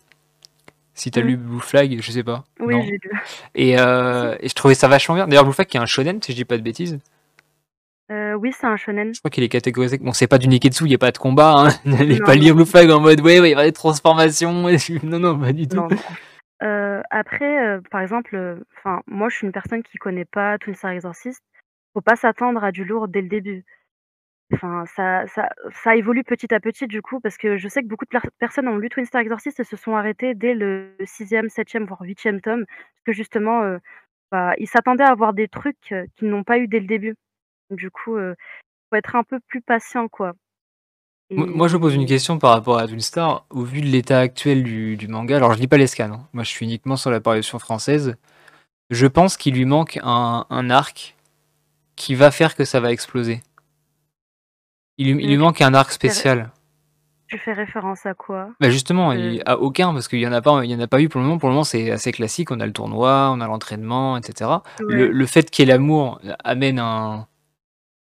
Si 0.93 1.09
tu 1.09 1.19
as 1.19 1.23
Mmh. 1.23 1.25
lu 1.25 1.37
Blue 1.37 1.59
Flag, 1.61 1.97
je 2.01 2.11
sais 2.11 2.23
pas, 2.23 2.43
Oui, 2.59 2.75
j'ai 2.83 2.91
lu. 2.91 3.11
Et 3.55 3.79
heu 3.79 4.35
et 4.39 4.49
je 4.49 4.53
trouvais 4.53 4.75
ça 4.75 4.87
vachement 4.87 5.15
bien. 5.15 5.27
D'ailleurs 5.27 5.45
Blue 5.45 5.53
Flag 5.53 5.67
qui 5.67 5.77
est 5.77 5.79
un 5.79 5.85
shonen, 5.85 6.21
si 6.21 6.33
je 6.33 6.37
dis 6.37 6.45
pas 6.45 6.57
de 6.57 6.61
bêtises? 6.63 6.99
Heu, 8.11 8.35
oui, 8.35 8.51
c'est 8.59 8.67
un 8.67 8.75
shonen. 8.75 9.13
Je 9.13 9.19
crois 9.19 9.31
qu'il 9.31 9.43
est 9.43 9.49
catégorisé 9.49 9.97
bon, 9.97 10.11
c'est 10.11 10.27
pas 10.27 10.37
du 10.37 10.47
Neketsu, 10.49 10.83
il 10.85 10.91
y 10.91 10.95
a 10.95 10.97
pas 10.97 11.11
de 11.11 11.17
combat, 11.17 11.53
hein. 11.55 11.69
N'allez 11.85 12.19
pas 12.19 12.35
lire 12.35 12.53
Blue 12.53 12.65
Flag 12.65 12.91
en 12.91 12.99
mode: 12.99 13.21
«Ouais, 13.21 13.35
il 13.35 13.41
va 13.41 13.47
y 13.47 13.51
avoir 13.51 13.65
des 13.65 13.71
transformations 13.71 14.67
et 14.69 14.77
je» 14.77 14.93
non, 15.03 15.19
non, 15.19 15.39
pas 15.39 15.53
du 15.53 15.67
tout. 15.67 15.77
Non, 15.77 15.87
après, 17.09 17.79
par 17.91 18.01
exemple, 18.01 18.59
enfin, 18.77 19.01
moi, 19.07 19.29
je 19.29 19.35
suis 19.37 19.47
une 19.47 19.53
personne 19.53 19.83
qui 19.83 19.97
connaît 19.97 20.25
pas 20.25 20.57
Twin 20.57 20.75
Star 20.75 20.91
Exorcist. 20.91 21.41
Faut 21.93 22.01
pas 22.01 22.15
s'attendre 22.15 22.63
à 22.63 22.71
du 22.71 22.83
lourd 22.85 23.07
dès 23.07 23.21
le 23.21 23.27
début. 23.29 23.65
Enfin, 24.53 24.85
ça 24.85 25.25
ça 25.83 25.95
évolue 25.95 26.23
petit 26.23 26.53
à 26.53 26.59
petit, 26.59 26.87
du 26.87 27.01
coup, 27.01 27.19
parce 27.19 27.37
que 27.37 27.57
je 27.57 27.67
sais 27.67 27.81
que 27.81 27.87
beaucoup 27.87 28.05
de 28.05 28.09
per 28.09 28.21
personnes 28.39 28.67
ont 28.67 28.77
lu 28.77 28.89
Twin 28.89 29.05
Star 29.05 29.21
Exorcist 29.21 29.59
et 29.59 29.63
se 29.63 29.75
sont 29.77 29.95
arrêtées 29.95 30.35
dès 30.35 30.53
le 30.53 30.95
6e, 31.05 31.47
7e, 31.49 31.85
voire 31.85 32.01
8e 32.01 32.41
tome, 32.41 32.65
parce 32.65 33.03
que 33.05 33.13
justement, 33.13 33.63
heu, 33.63 33.79
bah, 34.31 34.53
ils 34.59 34.67
s'attendaient 34.67 35.03
à 35.03 35.11
avoir 35.11 35.33
des 35.33 35.47
trucs, 35.47 35.91
heu, 35.91 36.05
qu'ils 36.15 36.29
n'ont 36.29 36.43
pas 36.43 36.59
eu 36.59 36.67
dès 36.67 36.79
le 36.79 36.87
début. 36.87 37.15
Du 37.71 37.89
coup, 37.91 38.15
heu, 38.17 38.35
faut 38.89 38.97
être 38.97 39.15
un 39.15 39.23
peu 39.23 39.39
plus 39.47 39.61
patient, 39.61 40.07
quoi 40.09 40.33
Mo 41.31 41.47
moi, 41.47 41.67
je 41.67 41.77
pose 41.77 41.95
une 41.95 42.05
question 42.05 42.37
par 42.39 42.51
rapport 42.51 42.77
à 42.77 42.87
Twin 42.87 42.99
Star. 42.99 43.45
Au 43.49 43.63
vu 43.63 43.81
de 43.81 43.87
l'état 43.87 44.19
actuel 44.19 44.63
du 44.63 45.07
manga, 45.07 45.37
alors 45.37 45.53
je 45.53 45.59
lis 45.59 45.67
pas 45.67 45.77
les 45.77 45.87
scans, 45.87 46.11
hein. 46.13 46.27
Moi, 46.33 46.43
je 46.43 46.49
suis 46.49 46.65
uniquement 46.65 46.97
sur 46.97 47.11
la 47.11 47.21
parution 47.21 47.59
française. 47.59 48.17
Je 48.91 49.07
pense 49.07 49.37
qu'il 49.37 49.55
lui 49.55 49.65
manque 49.65 49.99
un 50.03 50.69
arc 50.69 51.15
qui 51.95 52.15
va 52.15 52.31
faire 52.31 52.55
que 52.55 52.65
ça 52.65 52.79
va 52.79 52.91
exploser. 52.91 53.41
Il 54.97 55.11
lui 55.13 55.23
il 55.23 55.29
lui 55.29 55.37
Mmh, 55.37 55.39
manque 55.39 55.61
un 55.61 55.73
arc 55.73 55.91
spécial. 55.91 56.51
tu 57.27 57.37
fais 57.39 57.53
référence 57.53 58.05
à 58.05 58.13
quoi? 58.13 58.49
Bah, 58.59 58.69
justement, 58.69 59.11
il 59.11 59.41
à 59.45 59.57
aucun 59.59 59.93
parce 59.93 60.07
qu'il 60.07 60.19
y 60.19 60.27
en 60.27 60.31
a 60.33 60.41
pas 60.41 60.63
il 60.63 60.71
y 60.71 60.75
en 60.75 60.79
a 60.79 60.87
pas 60.87 61.01
eu 61.01 61.09
pour 61.09 61.19
le 61.19 61.27
moment. 61.27 61.39
Pour 61.39 61.49
le 61.49 61.53
moment, 61.55 61.63
c'est 61.63 61.91
assez 61.91 62.11
classique. 62.11 62.51
On 62.51 62.59
a 62.59 62.65
le 62.65 62.73
tournoi, 62.73 63.31
on 63.33 63.41
a 63.41 63.47
l'entraînement 63.47 64.17
et 64.17 64.21
cetera. 64.23 64.63
Le 64.79 65.25
fait 65.25 65.49
qu'il 65.49 65.67
y 65.67 65.69
ait 65.69 65.73
l'amour 65.73 66.19
amène 66.43 66.79
un 66.79 67.27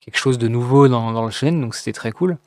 quelque 0.00 0.18
chose 0.18 0.38
de 0.38 0.48
nouveau 0.48 0.88
dans 0.88 1.12
dans 1.12 1.24
le 1.24 1.30
shonen, 1.30 1.60
donc 1.60 1.74
c'était 1.74 1.92
très 1.92 2.12
cool. 2.12 2.38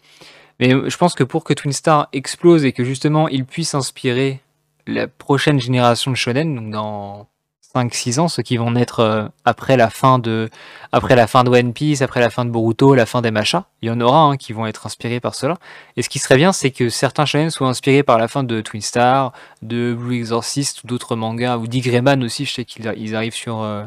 Mais, 0.60 0.74
heu, 0.74 0.90
je 0.90 0.98
pense 0.98 1.16
que 1.16 1.24
pour 1.24 1.44
que 1.44 1.54
Twin 1.54 1.74
Star 1.74 2.10
explose 2.14 2.66
et 2.66 2.74
que 2.74 2.84
justement 2.84 3.28
il 3.30 3.46
puisse 3.46 3.76
inspirer 3.76 4.42
la 4.88 5.08
prochaine 5.08 5.60
génération 5.60 6.12
de 6.12 6.18
shonen, 6.18 6.56
donc 6.56 6.72
dans 6.72 7.28
5-6 7.76 8.20
ans, 8.20 8.28
ceux 8.28 8.44
qui 8.44 8.58
vont 8.58 8.72
naître, 8.72 9.00
heu, 9.02 9.30
après 9.46 9.78
la 9.78 9.90
fin 9.90 10.20
de 10.20 10.50
après 10.92 11.16
la 11.16 11.26
fin 11.28 11.44
de 11.44 11.50
One 11.50 11.74
Piece, 11.74 12.02
après 12.04 12.20
la 12.20 12.30
fin 12.30 12.46
de 12.46 12.52
Boruto, 12.52 12.94
la 12.96 13.06
fin 13.08 13.22
des 13.22 13.32
machas. 13.32 13.66
Il 13.82 13.88
y 13.88 13.92
en 13.92 14.00
aura, 14.02 14.20
hein, 14.24 14.38
qui 14.38 14.54
vont 14.54 14.68
être 14.68 14.86
inspirés 14.86 15.20
par 15.20 15.34
cela 15.36 15.58
et 15.98 16.02
ce 16.04 16.10
qui 16.10 16.20
serait 16.20 16.38
bien, 16.38 16.54
c'est 16.54 16.72
que 16.72 16.90
certains 16.90 17.26
shonen 17.26 17.50
soient 17.50 17.68
inspirés 17.70 18.04
par 18.04 18.18
la 18.20 18.28
fin 18.28 18.44
de 18.44 18.62
Twin 18.62 18.82
Star, 18.82 19.34
de 19.64 19.96
Blue 19.98 20.18
Exorcist 20.18 20.84
ou 20.84 20.88
d'autres 20.88 21.16
mangas 21.16 21.58
ou 21.58 21.68
d'Y-Greiman 21.68 22.24
aussi, 22.24 22.46
je 22.46 22.54
sais 22.54 22.66
qu'ils 22.66 23.16
arrivent 23.16 23.34
sur, 23.36 23.62
heu, 23.64 23.86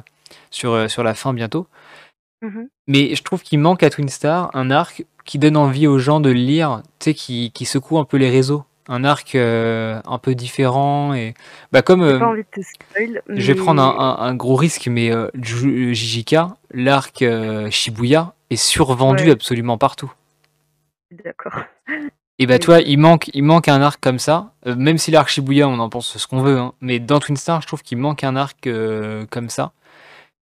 sur, 0.50 0.72
heu, 0.74 0.88
sur 0.88 1.02
la 1.04 1.14
fin 1.14 1.32
bientôt. 1.34 1.66
Mmh 2.42 2.48
mh. 2.48 2.66
Mais 2.88 3.14
je 3.16 3.22
trouve 3.24 3.42
qu'il 3.42 3.58
manque 3.60 3.82
à 3.84 3.90
Twin 3.90 4.08
Star 4.10 4.50
un 4.54 4.70
arc 4.70 5.04
qui 5.26 5.38
donne 5.38 5.56
envie 5.56 5.86
aux 5.88 5.98
gens 5.98 6.20
de 6.20 6.30
le 6.30 6.36
lire, 6.36 6.82
tu 7.00 7.06
sais, 7.06 7.14
qui 7.14 7.52
qui 7.52 7.66
secoue 7.66 7.98
un 7.98 8.04
peu 8.06 8.16
les 8.18 8.30
réseaux. 8.30 8.64
Un 8.88 9.02
arc, 9.02 9.34
heu, 9.34 9.96
un 10.04 10.18
peu 10.18 10.34
différent 10.36 11.12
et 11.12 11.34
bah, 11.72 11.82
comme, 11.82 12.18
pas 12.20 12.26
envie 12.28 12.42
de 12.56 12.62
spoil, 12.62 13.20
je 13.28 13.46
vais 13.52 13.56
prendre 13.56 13.82
un 13.82 13.92
mais 13.92 13.98
un 13.98 14.28
un 14.30 14.34
gros 14.36 14.54
risque, 14.54 14.86
mais, 14.86 15.10
Ju 15.42 15.92
JJK, 15.94 16.36
l'arc, 16.72 17.20
heu, 17.22 17.68
Shibuya 17.70 18.34
est 18.50 18.56
survendu 18.56 19.24
Ouais. 19.24 19.30
absolument 19.32 19.76
partout. 19.76 20.12
D'accord. 21.24 21.54
Et 22.38 22.46
bah, 22.46 22.58
Mais 22.68 22.82
il 22.86 22.98
manque 22.98 23.28
il 23.34 23.42
manque 23.42 23.66
un 23.68 23.82
arc 23.82 24.00
comme 24.00 24.18
ça, 24.20 24.52
même 24.66 24.98
si 24.98 25.10
l'arc 25.10 25.28
Shibuya, 25.28 25.68
on 25.68 25.78
en 25.80 25.88
pense 25.88 26.16
ce 26.16 26.26
qu'on 26.28 26.42
veut, 26.42 26.58
hein, 26.58 26.72
mais 26.80 27.00
dans 27.00 27.18
Twin 27.18 27.36
Star, 27.36 27.62
je 27.62 27.66
trouve 27.66 27.82
qu'il 27.82 27.98
manque 27.98 28.22
un 28.24 28.36
arc, 28.36 28.68
comme 29.30 29.48
ça, 29.48 29.72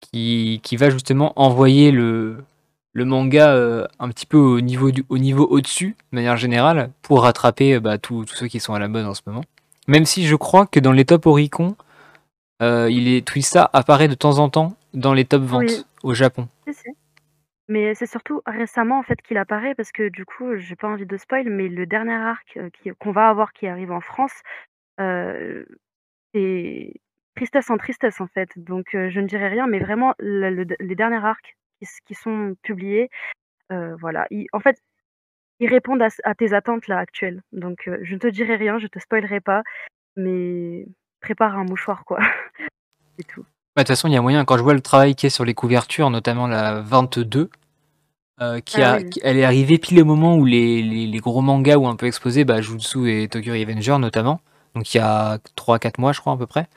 qui 0.00 0.60
qui 0.64 0.76
va 0.76 0.90
justement 0.90 1.32
envoyer 1.40 1.92
le 1.92 2.44
le 2.94 3.04
manga, 3.04 3.54
heu, 3.56 3.86
un 3.98 4.08
petit 4.08 4.24
peu 4.26 4.38
au 4.38 4.60
niveau 4.60 4.90
du 4.92 5.04
au 5.10 5.18
niveau 5.18 5.46
au-dessus, 5.46 5.96
de 6.12 6.16
manière 6.16 6.36
générale, 6.36 6.90
pour 7.02 7.22
rattraper, 7.24 7.80
bah, 7.80 7.98
tous 7.98 8.24
tous 8.24 8.36
ceux 8.36 8.46
qui 8.46 8.60
sont 8.60 8.72
à 8.74 8.78
la 8.78 8.88
mode 8.88 9.04
en 9.04 9.14
ce 9.14 9.22
moment. 9.26 9.44
Même 9.88 10.06
si 10.06 10.26
je 10.26 10.36
crois 10.36 10.66
que 10.66 10.80
dans 10.80 10.92
les 10.92 11.04
top 11.04 11.26
Oricon, 11.26 11.76
heu, 12.62 12.90
il 12.90 13.08
est 13.08 13.26
Twin 13.26 13.42
Star 13.42 13.68
apparaît 13.72 14.08
de 14.08 14.14
temps 14.14 14.38
en 14.38 14.48
temps 14.48 14.76
dans 14.94 15.12
les 15.12 15.24
top 15.24 15.42
Oui. 15.42 15.48
ventes 15.48 15.86
au 16.02 16.14
Japon. 16.14 16.48
Mais 17.66 17.94
c'est 17.94 18.06
surtout 18.06 18.42
récemment, 18.46 18.98
en 18.98 19.02
fait, 19.02 19.20
qu'il 19.22 19.38
apparaît 19.38 19.74
parce 19.74 19.90
que 19.90 20.10
du 20.10 20.24
coup, 20.26 20.54
j'ai 20.56 20.76
pas 20.76 20.86
envie 20.88 21.06
de 21.06 21.16
spoil, 21.16 21.48
mais 21.48 21.68
le 21.68 21.86
dernier 21.86 22.12
arc, 22.14 22.58
qu'on 23.00 23.10
va 23.12 23.28
avoir 23.28 23.52
qui 23.54 23.66
arrive 23.66 23.90
en 23.90 24.00
France, 24.02 24.34
c'est 26.34 26.92
tristesse 27.36 27.70
en 27.70 27.76
tristesse, 27.78 28.20
en 28.20 28.26
fait. 28.28 28.50
Donc 28.56 28.86
je 28.92 29.20
ne 29.20 29.26
dirai 29.26 29.48
rien, 29.48 29.66
mais 29.66 29.80
vraiment 29.80 30.14
le 30.18 30.50
le 30.50 30.66
les 30.78 30.94
derniers 30.94 31.24
arcs 31.24 31.56
qui 31.78 31.86
qui 32.06 32.14
sont 32.14 32.54
publiés, 32.62 33.08
voilà, 33.70 34.26
ils 34.30 34.46
en 34.52 34.60
fait, 34.60 34.76
ils 35.60 35.68
répondent 35.68 36.02
à 36.02 36.34
tes 36.34 36.52
attentes 36.52 36.88
là, 36.88 36.98
actuelles. 36.98 37.42
Donc 37.52 37.88
je 38.02 38.14
ne 38.14 38.18
te 38.18 38.26
dirai 38.26 38.56
rien, 38.56 38.78
je 38.78 38.86
te 38.86 38.98
spoilerai 38.98 39.40
pas, 39.40 39.62
mais 40.16 40.86
prépare 41.20 41.56
un 41.56 41.64
mouchoir, 41.64 42.04
quoi. 42.04 42.18
C'est 43.18 43.26
tout. 43.26 43.42
Bah, 43.76 43.82
de 43.82 43.86
toute 43.86 43.88
façon, 43.88 44.08
il 44.08 44.14
y 44.14 44.16
a 44.16 44.22
moyen, 44.22 44.44
quand 44.44 44.56
je 44.56 44.62
vois 44.62 44.74
le 44.74 44.80
travail 44.80 45.14
qu'il 45.14 45.26
y 45.26 45.28
a 45.28 45.30
sur 45.30 45.44
les 45.44 45.54
couvertures, 45.54 46.10
notamment 46.10 46.46
la 46.46 46.80
22, 46.80 47.50
heu, 48.40 48.60
qui 48.60 48.82
Ah 48.82 48.94
a 48.94 48.96
oui. 48.98 49.10
qui 49.10 49.20
elle 49.24 49.36
est 49.38 49.44
arrivée 49.44 49.78
pile 49.78 50.00
au 50.00 50.04
moment 50.04 50.36
où 50.36 50.44
les 50.44 50.82
les 50.82 51.06
les 51.06 51.18
gros 51.18 51.42
mangas 51.42 51.76
ont 51.78 51.88
un 51.88 51.96
peu 51.96 52.06
explosé, 52.06 52.44
bah, 52.44 52.60
Jutsu 52.60 53.10
et 53.10 53.28
Tokyo 53.28 53.52
Revenger 53.52 53.98
notamment, 53.98 54.40
donc 54.74 54.94
il 54.94 54.98
y 54.98 55.00
a 55.00 55.38
3-4 55.56 55.98
mois, 56.00 56.12
je 56.12 56.20
crois, 56.20 56.34
à 56.34 56.36
peu 56.36 56.46
près 56.46 56.68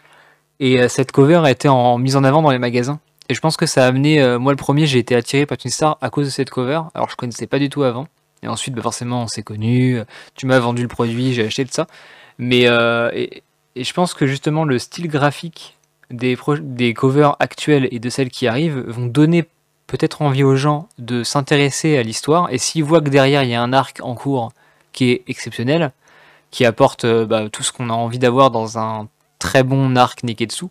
et 0.60 0.88
cette 0.90 1.12
cover 1.12 1.42
a 1.44 1.52
été 1.52 1.70
en 1.70 1.98
mise 2.00 2.16
en 2.16 2.24
avant 2.24 2.42
dans 2.42 2.52
les 2.52 2.60
magasins 2.60 3.00
et 3.30 3.34
je 3.34 3.40
pense 3.42 3.58
que 3.58 3.66
ça 3.66 3.86
a 3.86 3.88
amené, 3.88 4.22
heu, 4.22 4.38
moi 4.38 4.52
le 4.54 4.58
1er, 4.58 4.86
j'ai 4.86 5.00
été 5.00 5.16
attiré 5.16 5.46
par 5.46 5.58
Twin 5.58 5.72
Star 5.72 5.98
à 6.02 6.10
cause 6.10 6.26
de 6.26 6.32
cette 6.32 6.50
cover. 6.50 6.82
Alors 6.94 7.10
je 7.10 7.16
connaissais 7.16 7.48
pas 7.48 7.60
du 7.60 7.70
tout 7.70 7.84
avant. 7.84 8.08
Et 8.44 8.48
ensuite, 8.48 8.76
bah, 8.76 8.84
forcément, 8.84 9.24
on 9.24 9.28
s'est 9.28 9.44
connus, 9.44 9.98
heu, 9.98 10.06
tu 10.36 10.46
m'as 10.46 10.60
vendu 10.60 10.82
le 10.84 10.88
produit, 10.88 11.34
j'ai 11.34 11.46
acheté 11.46 11.66
tout 11.66 11.74
ça, 11.74 11.88
mais 12.38 12.68
heu 12.68 13.12
et 13.16 13.44
je 13.84 13.94
pense 13.94 14.14
que 14.16 14.26
justement 14.26 14.64
le 14.66 14.80
style 14.80 15.08
graphique 15.08 15.78
des 16.10 16.38
des 16.62 16.94
covers 16.94 17.36
actuelles 17.40 17.88
et 17.92 18.00
de 18.00 18.10
celles 18.10 18.30
qui 18.32 18.48
arrivent 18.48 18.80
vont 18.88 19.06
donner 19.06 19.46
peut-être 19.88 20.22
envie 20.22 20.44
aux 20.44 20.56
gens 20.56 20.90
de 20.98 21.24
s'intéresser 21.24 21.98
à 21.98 22.04
l'histoire. 22.04 22.52
Et 22.52 22.58
s'ils 22.58 22.84
voient 22.84 23.02
que 23.02 23.10
derrière, 23.10 23.44
il 23.44 23.50
y 23.50 23.56
a 23.56 23.62
un 23.62 23.74
arc 23.74 24.00
en 24.04 24.16
cours 24.16 24.52
qui 24.94 25.12
est 25.12 25.24
exceptionnel, 25.28 25.92
qui 26.52 26.66
apporte, 26.66 27.06
bah, 27.06 27.50
tout 27.50 27.64
ce 27.64 27.72
qu'on 27.72 27.90
a 27.90 27.94
envie 27.94 28.20
d'avoir 28.20 28.52
dans 28.52 28.78
un 28.80 29.08
très 29.40 29.64
bon 29.64 29.96
arc 29.96 30.24
Neketsu, 30.24 30.66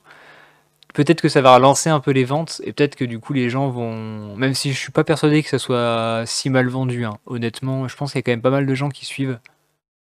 peut-être 0.97 1.21
que 1.21 1.29
ça 1.29 1.43
va 1.43 1.55
relancer 1.55 1.91
un 1.91 2.01
peu 2.01 2.11
les 2.11 2.25
ventes 2.25 2.61
et 2.65 2.73
peut-être 2.73 2.97
que 2.97 3.05
du 3.05 3.19
coup 3.21 3.35
les 3.35 3.51
gens 3.51 3.69
vont 3.69 4.35
même 4.37 4.55
si 4.55 4.73
je 4.73 4.79
suis 4.79 4.93
pas 4.93 5.05
persuadé 5.05 5.43
que 5.43 5.49
ça 5.51 5.59
soit 5.59 6.25
si 6.27 6.49
mal 6.51 6.69
vendu, 6.69 7.05
hein, 7.05 7.19
honnêtement, 7.27 7.87
je 7.87 7.97
pense 7.97 8.13
qu'il 8.13 8.19
y 8.19 8.21
a 8.21 8.23
quand 8.23 8.33
même 8.33 8.43
pas 8.43 8.51
mal 8.51 8.67
de 8.67 8.75
gens 8.75 8.89
qui 8.89 9.05
suivent 9.05 9.39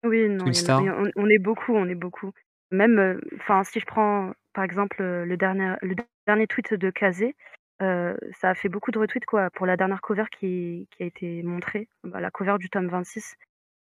Oui, 0.03 0.27
non, 0.27 0.37
Twin 0.39 0.53
il 0.53 0.57
y 0.57 0.63
en 0.63 0.67
a 0.67 0.81
il 0.81 0.85
y 0.85 0.89
Star. 0.89 0.99
en 0.99 1.03
on 1.05 1.11
on 1.15 1.29
est 1.29 1.39
beaucoup, 1.39 1.73
on 1.73 1.87
est 1.87 1.95
beaucoup. 1.95 2.31
Même, 2.71 2.99
heu, 2.99 3.21
enfin, 3.39 3.63
si 3.63 3.79
je 3.79 3.85
prends 3.85 4.33
par 4.53 4.63
exemple, 4.63 5.01
le 5.01 5.37
dernier 5.37 5.75
le 5.81 5.95
dernier 6.27 6.47
tweet 6.47 6.73
de 6.73 6.89
Kazé, 6.91 7.35
ça 7.79 8.49
a 8.49 8.55
fait 8.55 8.69
beaucoup 8.69 8.91
de 8.91 8.99
retweets, 8.99 9.25
quoi, 9.25 9.49
pour 9.49 9.65
la 9.65 9.77
dernière 9.77 10.01
cover 10.01 10.25
qui 10.37 10.87
qui 10.95 11.03
a 11.03 11.05
été 11.05 11.43
montrée, 11.43 11.87
bah, 12.03 12.19
la 12.21 12.29
cover 12.31 12.55
du 12.59 12.69
tome 12.69 12.87
26. 12.87 13.35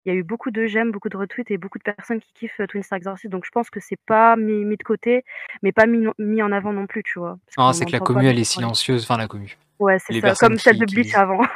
Il 0.08 0.12
y 0.12 0.16
a 0.16 0.18
eu 0.20 0.22
beaucoup 0.22 0.50
de 0.50 0.64
j'aime, 0.64 0.90
beaucoup 0.90 1.10
de 1.10 1.18
retweets 1.18 1.50
et 1.50 1.58
beaucoup 1.58 1.76
de 1.76 1.82
personnes 1.82 2.18
qui 2.18 2.32
kiffent, 2.32 2.62
Twin 2.66 2.82
Star 2.82 2.96
Exorcist 2.96 3.30
donc 3.30 3.44
je 3.44 3.50
pense 3.50 3.68
que 3.68 3.78
c'est 3.78 3.98
pas 4.06 4.36
mis 4.36 4.64
mis 4.64 4.78
de 4.78 4.82
côté, 4.82 5.22
mais 5.62 5.70
pas 5.70 5.84
mis 5.84 6.06
mis 6.18 6.40
en 6.40 6.50
avant 6.50 6.72
non 6.72 6.86
plus, 6.86 7.02
tu 7.02 7.18
vois? 7.18 7.36
Ah, 7.58 7.72
c'est 7.74 7.84
que 7.84 7.92
la 7.92 8.00
commu, 8.00 8.26
elle 8.26 8.38
est 8.38 8.44
silencieuse, 8.44 9.02
enfin 9.02 9.18
la 9.18 9.28
commu. 9.28 9.58
Ouais, 9.78 9.98
c'est 9.98 10.18
ça, 10.18 10.34
comme 10.34 10.56
celle 10.56 10.78
de 10.78 10.86
Bleach 10.86 11.14
avant. 11.14 11.42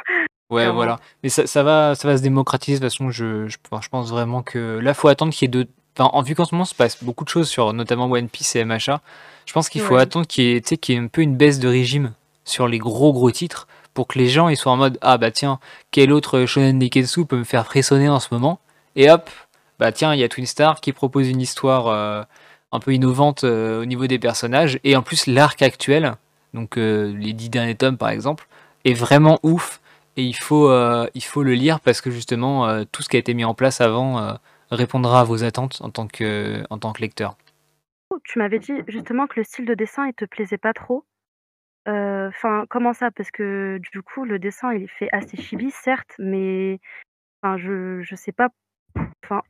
Ouais, 0.51 0.69
voilà. 0.69 0.99
Mais 1.23 1.29
ça 1.29 1.47
ça 1.47 1.63
va 1.63 1.95
ça 1.95 2.07
va 2.07 2.15
se 2.15 2.21
démocratiser 2.21 2.77
de 2.77 2.85
toute 2.85 2.93
façon, 2.93 3.09
je 3.09 3.47
je 3.47 3.57
je 3.57 3.89
pense 3.89 4.11
vraiment 4.11 4.43
que 4.43 4.77
là, 4.83 4.93
faut 4.93 5.07
attendre 5.07 5.33
qu'il 5.33 5.47
y 5.47 5.49
ait 5.49 5.63
de 5.63 5.67
enfin, 5.97 6.11
en 6.13 6.21
vu 6.21 6.35
qu'en 6.35 6.45
ce 6.45 6.53
moment, 6.53 6.65
se 6.65 6.75
passe 6.75 7.03
beaucoup 7.03 7.23
de 7.23 7.29
choses 7.29 7.49
sur 7.49 7.73
notamment 7.73 8.05
One 8.05 8.29
Piece 8.29 8.55
et 8.55 8.63
MHA, 8.63 9.01
je 9.47 9.53
pense 9.53 9.67
qu'il 9.67 9.81
faut 9.81 9.95
attendre 9.95 10.27
qu'il 10.27 10.43
y 10.43 10.55
ait, 10.55 10.61
qu'il 10.61 10.93
y 10.93 10.97
ait 10.99 11.01
un 11.01 11.07
peu 11.07 11.21
une 11.21 11.37
baisse 11.37 11.57
de 11.57 11.67
régime 11.67 12.13
sur 12.45 12.67
les 12.67 12.77
gros, 12.77 13.13
gros 13.13 13.31
titres 13.31 13.67
pour 13.93 14.07
que 14.07 14.17
les 14.19 14.27
gens 14.27 14.49
ils 14.49 14.57
soient 14.57 14.71
en 14.71 14.77
mode 14.77 14.97
ah 15.01 15.17
bah 15.17 15.31
tiens 15.31 15.59
quel 15.91 16.11
autre 16.11 16.45
shonen 16.45 16.77
neketsu 16.77 17.25
peut 17.25 17.37
me 17.37 17.43
faire 17.43 17.65
frissonner 17.65 18.09
en 18.09 18.19
ce 18.19 18.29
moment? 18.31 18.59
Et 18.95 19.09
hop 19.09 19.29
bah 19.79 19.91
tiens 19.91 20.13
il 20.13 20.19
y 20.19 20.23
a 20.23 20.29
Twin 20.29 20.45
Star 20.45 20.81
qui 20.81 20.93
propose 20.93 21.29
une 21.29 21.41
histoire 21.41 21.87
euh, 21.87 22.23
un 22.71 22.79
peu 22.79 22.93
innovante 22.93 23.43
euh, 23.43 23.81
au 23.81 23.85
niveau 23.85 24.07
des 24.07 24.19
personnages 24.19 24.79
et 24.83 24.95
en 24.95 25.01
plus 25.01 25.27
l'arc 25.27 25.61
actuel 25.61 26.15
donc 26.53 26.77
euh, 26.77 27.13
les 27.17 27.33
dix 27.33 27.49
derniers 27.49 27.75
tomes 27.75 27.97
par 27.97 28.09
exemple 28.09 28.47
est 28.85 28.93
vraiment 28.93 29.39
ouf 29.43 29.81
et 30.15 30.23
il 30.23 30.35
faut 30.35 30.71
il 31.15 31.23
faut 31.23 31.41
le 31.41 31.53
lire 31.53 31.79
parce 31.79 31.99
que 32.01 32.11
justement 32.11 32.85
tout 32.91 33.01
ce 33.01 33.09
qui 33.09 33.15
a 33.15 33.19
été 33.19 33.33
mis 33.33 33.45
en 33.45 33.55
place 33.55 33.81
avant 33.81 34.37
répondra 34.69 35.21
à 35.21 35.23
vos 35.23 35.43
attentes 35.43 35.79
en 35.81 35.89
tant 35.89 36.05
que 36.07 36.63
en 36.69 36.77
tant 36.77 36.93
que 36.93 37.01
lecteur. 37.01 37.35
Tu 38.23 38.37
m'avais 38.37 38.59
dit 38.59 38.73
justement 38.87 39.25
que 39.25 39.39
le 39.39 39.43
style 39.43 39.65
de 39.65 39.73
dessin 39.73 40.05
il 40.05 40.13
te 40.13 40.25
plaisait 40.25 40.59
pas 40.59 40.73
trop. 40.73 41.03
Enfin, 41.85 42.65
comment 42.69 42.93
ça? 42.93 43.11
Parce 43.11 43.31
que 43.31 43.79
du 43.91 44.01
coup, 44.01 44.25
le 44.25 44.39
dessin, 44.39 44.73
il 44.73 44.83
est 44.83 44.87
fait 44.87 45.09
assez 45.11 45.37
chibi, 45.37 45.71
certes, 45.71 46.15
mais 46.19 46.79
enfin, 47.43 47.57
je 47.57 48.01
je 48.03 48.15
sais 48.15 48.31
pas, 48.33 48.49
enfin, 49.25 49.43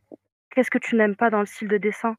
qu'est-ce 0.52 0.72
que 0.72 0.80
tu 0.80 0.96
n'aimes 0.98 1.16
pas 1.18 1.30
dans 1.32 1.42
le 1.42 1.48
style 1.48 1.70
de 1.70 1.78
dessin? 1.80 2.16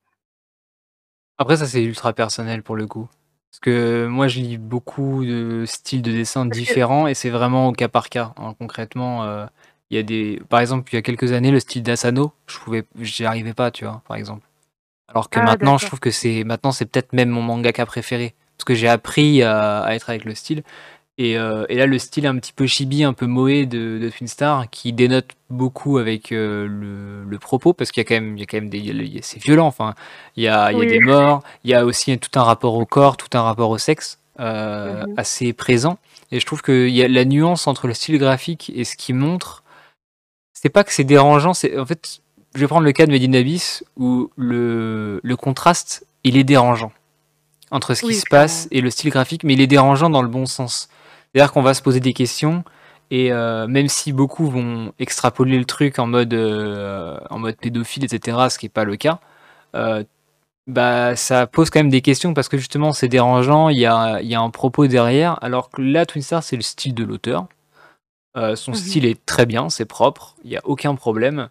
Après 1.38 1.57
ça, 1.57 1.66
c'est 1.66 1.83
ultra 1.83 2.12
personnel 2.12 2.62
pour 2.62 2.77
le 2.77 2.87
coup. 2.87 3.09
Parce 3.50 3.61
que 3.61 4.07
moi, 4.07 4.29
je 4.29 4.40
lis 4.40 4.59
beaucoup 4.59 5.24
de 5.24 5.64
styles 5.66 6.03
de 6.03 6.11
dessin 6.12 6.46
différents 6.46 7.07
et 7.07 7.14
c'est 7.14 7.31
vraiment 7.31 7.68
au 7.68 7.72
cas 7.72 7.88
par 7.88 8.09
cas, 8.09 8.33
hein. 8.37 8.55
Concrètement, 8.59 9.24
il 9.90 9.96
y 9.96 10.00
a 10.00 10.03
des 10.03 10.40
par 10.48 10.61
exemple, 10.61 10.92
il 10.92 10.96
y 10.96 10.98
a 10.98 11.03
quelques 11.03 11.33
années, 11.33 11.50
le 11.50 11.61
style 11.61 11.83
d'Asano, 11.83 12.33
je 12.46 12.59
pouvais 12.59 12.85
j'y 13.00 13.24
arrivais 13.24 13.55
pas, 13.55 13.70
tu 13.70 13.85
vois? 13.85 14.03
Par 14.09 14.16
exemple. 14.16 14.46
Alors 15.09 15.31
que 15.31 15.38
Ah 15.38 15.40
maintenant, 15.40 15.79
je 15.79 15.87
d'accord. 15.87 15.88
trouve 15.88 16.00
que 16.00 16.11
c'est 16.12 16.44
maintenant, 16.44 16.72
c'est 16.72 16.87
peut-être 16.87 17.12
même 17.14 17.31
mon 17.31 17.42
mangaka 17.42 17.87
préféré. 17.87 18.35
Parce 18.57 18.64
que 18.64 18.75
j'ai 18.75 18.88
appris 18.88 19.43
à, 19.43 19.81
à 19.81 19.95
être 19.95 20.11
avec 20.11 20.25
le 20.25 20.35
style. 20.35 20.62
Et, 21.17 21.38
euh, 21.38 21.64
et 21.69 21.77
là, 21.77 21.87
le 21.87 21.99
style 22.01 22.27
un 22.27 22.37
petit 22.38 22.53
peu 22.53 22.67
chibi, 22.67 23.05
un 23.05 23.12
peu 23.12 23.27
moé 23.27 23.67
de, 23.67 23.99
de 24.01 24.11
Twin 24.11 24.27
Star, 24.27 24.69
qui 24.71 24.93
dénote 24.93 25.31
beaucoup 25.49 25.99
avec 25.99 26.33
euh, 26.33 26.67
le, 26.67 27.23
le 27.25 27.38
propos, 27.38 27.73
parce 27.73 27.93
qu'il 27.93 28.01
y 28.01 28.07
a 28.07 28.09
quand 28.09 28.14
même, 28.17 28.37
il 28.37 28.40
y 28.40 28.43
a 28.43 28.47
quand 28.47 28.57
même 28.57 28.69
des, 28.69 29.21
c'est 29.23 29.40
violent. 29.40 29.67
Enfin, 29.69 29.95
il 30.37 30.43
y 30.43 30.49
a, 30.49 30.73
il 30.73 30.75
y 30.75 30.77
a 30.79 30.81
Oui. 30.81 30.87
des 30.88 30.99
morts, 30.99 31.43
il 31.62 31.71
y 31.71 31.75
a 31.75 31.85
aussi 31.85 32.19
tout 32.19 32.37
un 32.38 32.43
rapport 32.43 32.75
au 32.75 32.85
corps, 32.85 33.17
tout 33.17 33.29
un 33.38 33.43
rapport 33.43 33.71
au 33.71 33.79
sexe 33.79 34.19
euh, 34.40 35.05
Mmh 35.07 35.14
assez 35.17 35.53
présent. 35.53 35.99
Et 36.33 36.40
je 36.40 36.47
trouve 36.47 36.62
que 36.62 36.88
y 36.88 37.03
a 37.03 37.07
la 37.07 37.25
nuance 37.25 37.69
entre 37.69 37.87
le 37.87 37.95
style 37.95 38.19
graphique 38.19 38.73
et 38.75 38.83
ce 38.83 38.97
qu'il 38.97 39.14
montre. 39.14 39.62
C'est 40.53 40.69
pas 40.71 40.83
que 40.83 40.93
c'est 40.93 41.05
dérangeant, 41.05 41.55
c'est 41.55 41.79
en 41.79 41.87
fait, 41.87 42.21
je 42.57 42.61
vais 42.61 42.67
prendre 42.67 42.85
le 42.85 42.93
cas 42.93 43.07
de 43.07 43.12
Made 43.12 43.23
in 43.23 43.35
Abyss 43.35 43.85
où 43.97 44.31
le, 44.37 45.21
le 45.23 45.37
contraste, 45.37 46.07
il 46.25 46.37
est 46.37 46.43
dérangeant 46.45 46.90
entre 47.74 47.94
ce 47.94 48.04
qui 48.04 48.14
Oui, 48.14 48.14
se 48.14 48.26
clairement. 48.26 48.44
passe 48.44 48.68
et 48.72 48.80
le 48.82 48.90
style 48.90 49.10
graphique, 49.10 49.44
mais 49.44 49.54
il 49.54 49.60
est 49.62 49.68
dérangeant 49.68 50.10
dans 50.10 50.22
le 50.22 50.28
bon 50.28 50.46
sens. 50.46 50.88
C'est-à-dire 51.34 51.52
qu'on 51.52 51.62
va 51.62 51.74
se 51.74 51.82
poser 51.82 52.00
des 52.00 52.14
questions 52.14 52.64
et 53.10 53.32
euh, 53.32 53.66
même 53.68 53.88
si 53.88 54.12
beaucoup 54.12 54.48
vont 54.50 54.92
extrapoler 55.00 55.58
le 55.58 55.66
truc 55.66 55.98
en 56.00 56.06
mode, 56.06 56.34
euh, 56.34 57.18
en 57.30 57.38
mode 57.40 57.56
pédophile, 57.58 58.04
etc., 58.04 58.38
ce 58.50 58.58
qui 58.58 58.66
n'est 58.66 58.70
pas 58.70 58.84
le 58.84 58.96
cas, 58.96 59.20
euh, 59.76 60.04
bah, 60.68 61.16
ça 61.16 61.46
pose 61.48 61.70
quand 61.70 61.80
même 61.80 61.90
des 61.90 62.02
questions 62.02 62.34
parce 62.34 62.48
que 62.48 62.58
justement 62.58 62.92
c'est 62.92 63.08
dérangeant, 63.08 63.70
il 63.70 63.78
y 63.78 63.87
a, 63.87 64.22
y 64.22 64.34
a 64.37 64.40
un 64.40 64.50
propos 64.50 64.87
derrière, 64.88 65.42
alors 65.44 65.70
que 65.70 65.82
là, 65.82 66.06
Twin 66.06 66.22
Star, 66.22 66.42
c'est 66.44 66.56
le 66.56 66.62
style 66.62 66.94
de 66.94 67.04
l'auteur. 67.04 67.46
Son 68.56 68.72
Mmh 68.72 68.74
style 68.74 69.06
est 69.06 69.24
très 69.26 69.46
bien, 69.46 69.70
c'est 69.70 69.84
propre, 69.84 70.37
il 70.44 70.50
n'y 70.50 70.56
a 70.56 70.62
aucun 70.64 70.96
problème. 70.96 71.48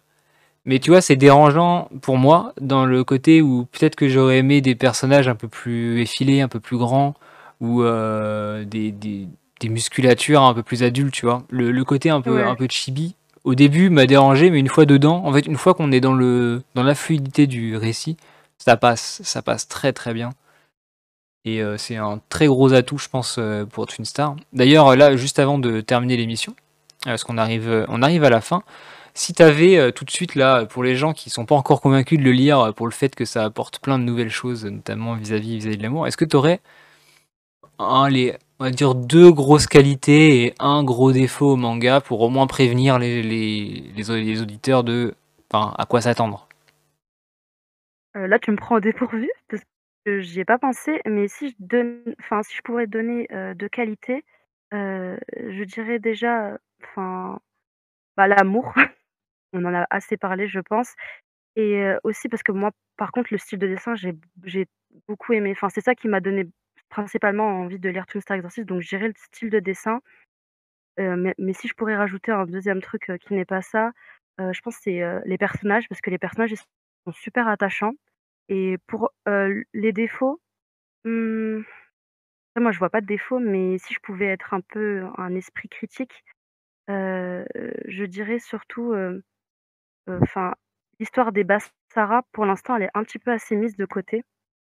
Mais 0.66 0.78
tu 0.78 0.90
vois, 0.90 1.00
c'est 1.02 1.16
dérangeant 1.16 1.90
pour 2.00 2.16
moi 2.16 2.54
dans 2.60 2.86
le 2.86 3.04
côté 3.04 3.42
où 3.42 3.66
peut-être 3.66 3.96
que 3.96 4.08
j'aurais 4.08 4.38
aimé 4.38 4.60
des 4.62 4.74
personnages 4.74 5.28
un 5.28 5.34
peu 5.34 5.48
plus 5.48 6.00
effilés, 6.00 6.40
un 6.40 6.48
peu 6.48 6.60
plus 6.60 6.78
grands, 6.78 7.14
ou 7.60 7.82
euh, 7.82 8.64
des, 8.64 8.90
des, 8.90 9.28
des 9.60 9.68
musculatures 9.68 10.42
un 10.42 10.54
peu 10.54 10.62
plus 10.62 10.82
adultes, 10.82 11.12
tu 11.12 11.26
vois. 11.26 11.44
Le, 11.50 11.70
le 11.70 11.84
côté 11.84 12.08
un 12.10 12.20
peu, 12.22 12.44
un 12.46 12.54
peu 12.54 12.66
chibi, 12.70 13.14
au 13.44 13.54
début, 13.54 13.90
m'a 13.90 14.06
dérangé, 14.06 14.50
mais 14.50 14.58
une 14.58 14.68
fois 14.68 14.86
dedans, 14.86 15.22
en 15.24 15.32
fait, 15.32 15.46
une 15.46 15.56
fois 15.56 15.74
qu'on 15.74 15.92
est 15.92 16.00
dans 16.00 16.14
le 16.14 16.62
dans 16.74 16.82
la 16.82 16.94
fluidité 16.94 17.46
du 17.46 17.76
récit, 17.76 18.16
ça 18.56 18.78
passe, 18.78 19.20
ça 19.22 19.42
passe 19.42 19.68
très 19.68 19.92
très 19.92 20.14
bien. 20.14 20.30
Et 21.44 21.62
euh, 21.62 21.76
c'est 21.76 21.96
un 21.96 22.20
très 22.30 22.46
gros 22.46 22.72
atout, 22.72 22.96
je 22.96 23.08
pense, 23.10 23.36
euh, 23.38 23.66
pour 23.66 23.86
Twin 23.86 24.06
Star. 24.06 24.34
D'ailleurs, 24.54 24.96
là, 24.96 25.14
juste 25.14 25.38
avant 25.38 25.58
de 25.58 25.82
terminer 25.82 26.16
l'émission, 26.16 26.56
parce 27.04 27.22
qu'on 27.22 27.36
arrive, 27.36 27.84
on 27.88 28.00
arrive 28.00 28.24
à 28.24 28.30
la 28.30 28.40
fin, 28.40 28.62
si 29.14 29.32
tu 29.32 29.42
avais 29.42 29.92
tout 29.92 30.04
de 30.04 30.10
suite, 30.10 30.34
là, 30.34 30.66
pour 30.66 30.82
les 30.84 30.96
gens 30.96 31.12
qui 31.12 31.30
sont 31.30 31.46
pas 31.46 31.54
encore 31.54 31.80
convaincus 31.80 32.18
de 32.18 32.24
le 32.24 32.32
lire, 32.32 32.60
euh, 32.60 32.72
pour 32.72 32.86
le 32.86 32.92
fait 32.92 33.14
que 33.14 33.24
ça 33.24 33.44
apporte 33.44 33.78
plein 33.80 33.98
de 33.98 34.04
nouvelles 34.04 34.30
choses, 34.30 34.64
notamment 34.66 35.14
vis-à-vis 35.14 35.56
vis-à-vis 35.58 35.76
de 35.78 35.82
l'amour, 35.82 36.06
est-ce 36.06 36.16
que 36.16 36.24
tu 36.24 36.36
aurais 36.36 36.60
on 38.58 38.64
va 38.64 38.70
dire 38.70 38.94
deux 38.94 39.30
grosses 39.32 39.66
qualités 39.66 40.44
et 40.44 40.54
un 40.58 40.82
gros 40.84 41.12
défaut 41.12 41.52
au 41.52 41.56
manga 41.56 42.00
pour 42.00 42.20
au 42.20 42.28
moins 42.28 42.46
prévenir 42.46 42.98
les, 42.98 43.22
les, 43.22 43.84
les, 43.96 44.10
au- 44.10 44.16
les 44.16 44.40
auditeurs 44.42 44.84
de 44.84 45.14
enfin, 45.52 45.72
à 45.78 45.86
quoi 45.86 46.00
s'attendre? 46.00 46.48
Heu, 48.16 48.26
là, 48.26 48.38
tu 48.38 48.50
me 48.50 48.56
prends 48.56 48.76
au 48.76 48.80
dépourvu 48.80 49.30
parce 49.48 49.62
que 50.04 50.20
j'y 50.20 50.40
ai 50.40 50.44
pas 50.44 50.58
pensé, 50.58 51.00
mais 51.06 51.28
si 51.28 51.50
je 51.50 51.54
donne 51.58 52.02
enfin, 52.20 52.42
si 52.42 52.56
je 52.56 52.62
pourrais 52.62 52.86
donner, 52.86 53.26
heu, 53.32 53.54
2 53.54 53.68
qualités, 53.68 54.24
je 54.72 55.64
dirais 55.64 55.98
déjà, 55.98 56.58
enfin, 56.82 57.38
bah, 58.16 58.28
l'amour. 58.28 58.74
On 59.54 59.64
en 59.64 59.74
a 59.74 59.86
assez 59.90 60.16
parlé, 60.16 60.48
je 60.48 60.60
pense 60.60 60.94
et 61.56 61.92
aussi 62.02 62.28
parce 62.28 62.42
que 62.42 62.52
moi, 62.52 62.70
par 62.96 63.12
contre, 63.12 63.32
le 63.32 63.38
style 63.38 63.58
de 63.58 63.66
dessin, 63.66 63.94
j'ai 63.94 64.66
beaucoup 65.08 65.32
aimé. 65.32 65.52
Enfin, 65.52 65.68
c'est 65.68 65.80
ça 65.80 65.94
qui 65.94 66.08
m'a 66.08 66.20
donné 66.20 66.46
principalement 66.88 67.60
envie 67.60 67.78
de 67.78 67.88
lire 67.88 68.06
Twin 68.06 68.20
Star 68.20 68.36
Exorcist, 68.36 68.66
donc 68.66 68.80
je 68.82 68.88
dirais 68.88 69.08
le 69.08 69.14
style 69.16 69.50
de 69.50 69.60
dessin. 69.60 70.00
Mais 70.98 71.52
si 71.52 71.68
je 71.68 71.74
pourrais 71.74 71.96
rajouter 71.96 72.32
un 72.32 72.46
deuxième 72.46 72.80
truc, 72.80 73.12
qui 73.20 73.34
n'est 73.34 73.44
pas 73.44 73.62
ça, 73.62 73.92
je 74.38 74.60
pense 74.60 74.76
que 74.76 74.82
c'est, 74.82 75.02
les 75.24 75.38
personnages 75.38 75.88
parce 75.88 76.00
que 76.00 76.10
les 76.10 76.18
personnages, 76.18 76.54
sont 77.06 77.12
super 77.12 77.48
attachants 77.48 77.94
et 78.48 78.78
pour, 78.86 79.10
les 79.26 79.92
défauts, 79.92 80.40
mmh, 81.04 81.60
moi 82.56 82.72
je 82.72 82.78
vois 82.78 82.90
pas 82.90 83.00
de 83.00 83.06
défauts, 83.06 83.40
mais 83.40 83.78
si 83.78 83.94
je 83.94 84.00
pouvais 84.00 84.26
être 84.26 84.54
un 84.54 84.60
peu 84.60 85.04
un 85.18 85.34
esprit 85.34 85.68
critique, 85.68 86.24
je 86.88 88.04
dirais 88.04 88.38
surtout, 88.38 88.94
heu, 90.08 90.18
enfin, 90.22 90.54
l'histoire 91.00 91.32
des 91.32 91.44
Basara, 91.44 92.22
pour 92.32 92.46
l'instant, 92.46 92.76
elle 92.76 92.84
est 92.84 92.90
un 92.94 93.04
petit 93.04 93.18
peu 93.18 93.32
assez 93.32 93.56
mise 93.56 93.76
de 93.76 93.86
côté. 93.86 94.22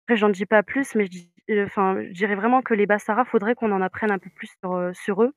Après 0.07 0.17
j'en 0.17 0.29
dis 0.29 0.45
pas 0.47 0.63
plus, 0.63 0.95
mais 0.95 1.05
je 1.07 1.19
je 1.49 2.13
dirais 2.13 2.35
vraiment 2.35 2.61
que 2.63 2.73
les 2.73 2.85
Basara, 2.87 3.25
faudrait 3.25 3.55
qu'on 3.55 3.71
en 3.71 3.81
apprenne 3.81 4.11
un 4.11 4.19
peu 4.19 4.29
plus 4.31 4.49
sur, 4.61 4.75
heu, 4.77 4.93
sur 4.93 5.23
eux. 5.23 5.33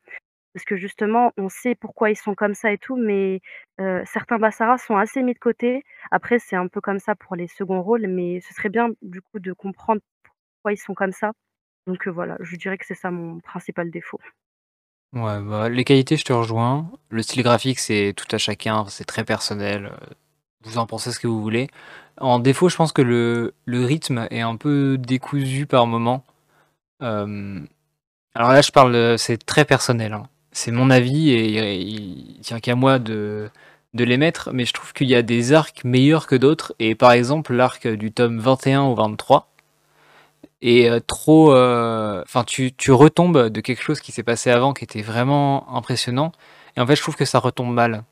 Parce 0.55 0.65
que 0.67 0.77
justement, 0.77 1.33
on 1.39 1.49
sait 1.51 1.75
pourquoi 1.77 2.11
ils 2.11 2.17
sont 2.17 2.35
comme 2.35 2.55
ça 2.55 2.73
et 2.73 2.79
tout, 2.79 2.97
mais 2.97 3.41
certains 4.07 4.39
Basara 4.39 4.79
sont 4.79 4.97
assez 4.97 5.23
mis 5.23 5.35
de 5.35 5.39
côté. 5.39 5.85
Après, 6.11 6.39
c'est 6.39 6.57
un 6.57 6.69
peu 6.69 6.81
comme 6.81 6.99
ça 7.01 7.15
pour 7.15 7.37
les 7.37 7.49
seconds 7.49 7.83
rôles, 7.83 8.07
mais 8.09 8.41
ce 8.41 8.55
serait 8.55 8.69
bien 8.71 8.91
du 9.03 9.23
coup 9.23 9.39
de 9.41 9.53
comprendre 9.53 10.01
pourquoi 10.57 10.73
ils 10.75 10.79
sont 10.79 10.95
comme 10.95 11.13
ça. 11.13 11.33
Donc 11.89 12.09
voilà, 12.09 12.37
je 12.41 12.57
dirais 12.57 12.79
que 12.79 12.87
c'est 12.87 12.95
ça 12.95 13.11
mon 13.13 13.41
principal 13.41 13.91
défaut. 13.91 14.21
Ouais, 15.15 15.41
bah, 15.41 15.69
les 15.69 15.85
qualités, 15.85 16.17
je 16.17 16.25
te 16.25 16.33
rejoins. 16.33 16.91
Le 17.09 17.23
style 17.23 17.43
graphique, 17.43 17.79
c'est 17.79 18.13
tout 18.17 18.27
à 18.35 18.39
chacun, 18.39 18.85
c'est 18.89 19.05
très 19.05 19.25
personnel. 19.25 19.87
euh, 19.87 20.07
Vous 20.65 20.79
en 20.79 20.87
pensez 20.87 21.13
ce 21.13 21.19
que 21.21 21.27
vous 21.27 21.41
voulez. 21.43 21.69
En 22.21 22.39
défaut, 22.41 22.69
je 22.69 22.77
pense 22.77 22.93
que 22.93 23.03
le, 23.03 23.55
le 23.65 23.85
rythme 23.85 24.27
est 24.31 24.41
un 24.43 24.57
peu 24.57 24.99
décousu 24.99 25.67
par 25.67 25.87
moment. 25.87 26.25
Euh, 27.03 27.61
alors 28.35 28.53
là, 28.53 28.63
je 28.63 28.73
parle, 28.73 29.19
c'est 29.19 29.45
très 29.47 29.65
personnel. 29.67 30.13
hein. 30.15 30.29
C'est 30.53 30.73
mon 30.73 30.91
avis 30.91 31.31
et 31.31 31.47
il, 31.83 32.37
il 32.39 32.41
tient 32.43 32.61
qu'à 32.61 32.77
moi 32.77 32.99
de, 33.01 33.51
de 33.95 34.05
l'émettre, 34.05 34.51
mais 34.53 34.67
je 34.67 34.73
trouve 34.75 34.93
qu'il 34.95 35.09
y 35.09 35.15
a 35.17 35.23
des 35.23 35.53
arcs 35.55 35.85
meilleurs 35.85 36.27
que 36.29 36.37
d'autres. 36.37 36.75
Et 36.81 36.95
par 36.97 37.13
exemple, 37.13 37.55
l'arc 37.55 37.87
du 37.89 38.13
tome 38.13 38.39
21 38.41 38.83
au 38.85 38.95
23 38.97 39.51
est 40.63 40.89
euh, 40.89 41.01
trop. 41.01 41.53
euh, 41.53 42.23
Enfin, 42.25 42.45
tu, 42.45 42.73
tu 42.73 42.93
retombes 42.93 43.49
de 43.49 43.61
quelque 43.61 43.83
chose 43.83 44.01
qui 44.01 44.13
s'est 44.13 44.23
passé 44.23 44.51
avant 44.51 44.73
qui 44.73 44.85
était 44.85 45.03
vraiment 45.03 45.67
impressionnant. 45.75 46.33
Et 46.77 46.81
en 46.81 46.87
fait, 46.87 46.97
je 46.97 47.03
trouve 47.03 47.17
que 47.17 47.25
ça 47.25 47.39
retombe 47.39 47.73
mal. 47.73 48.05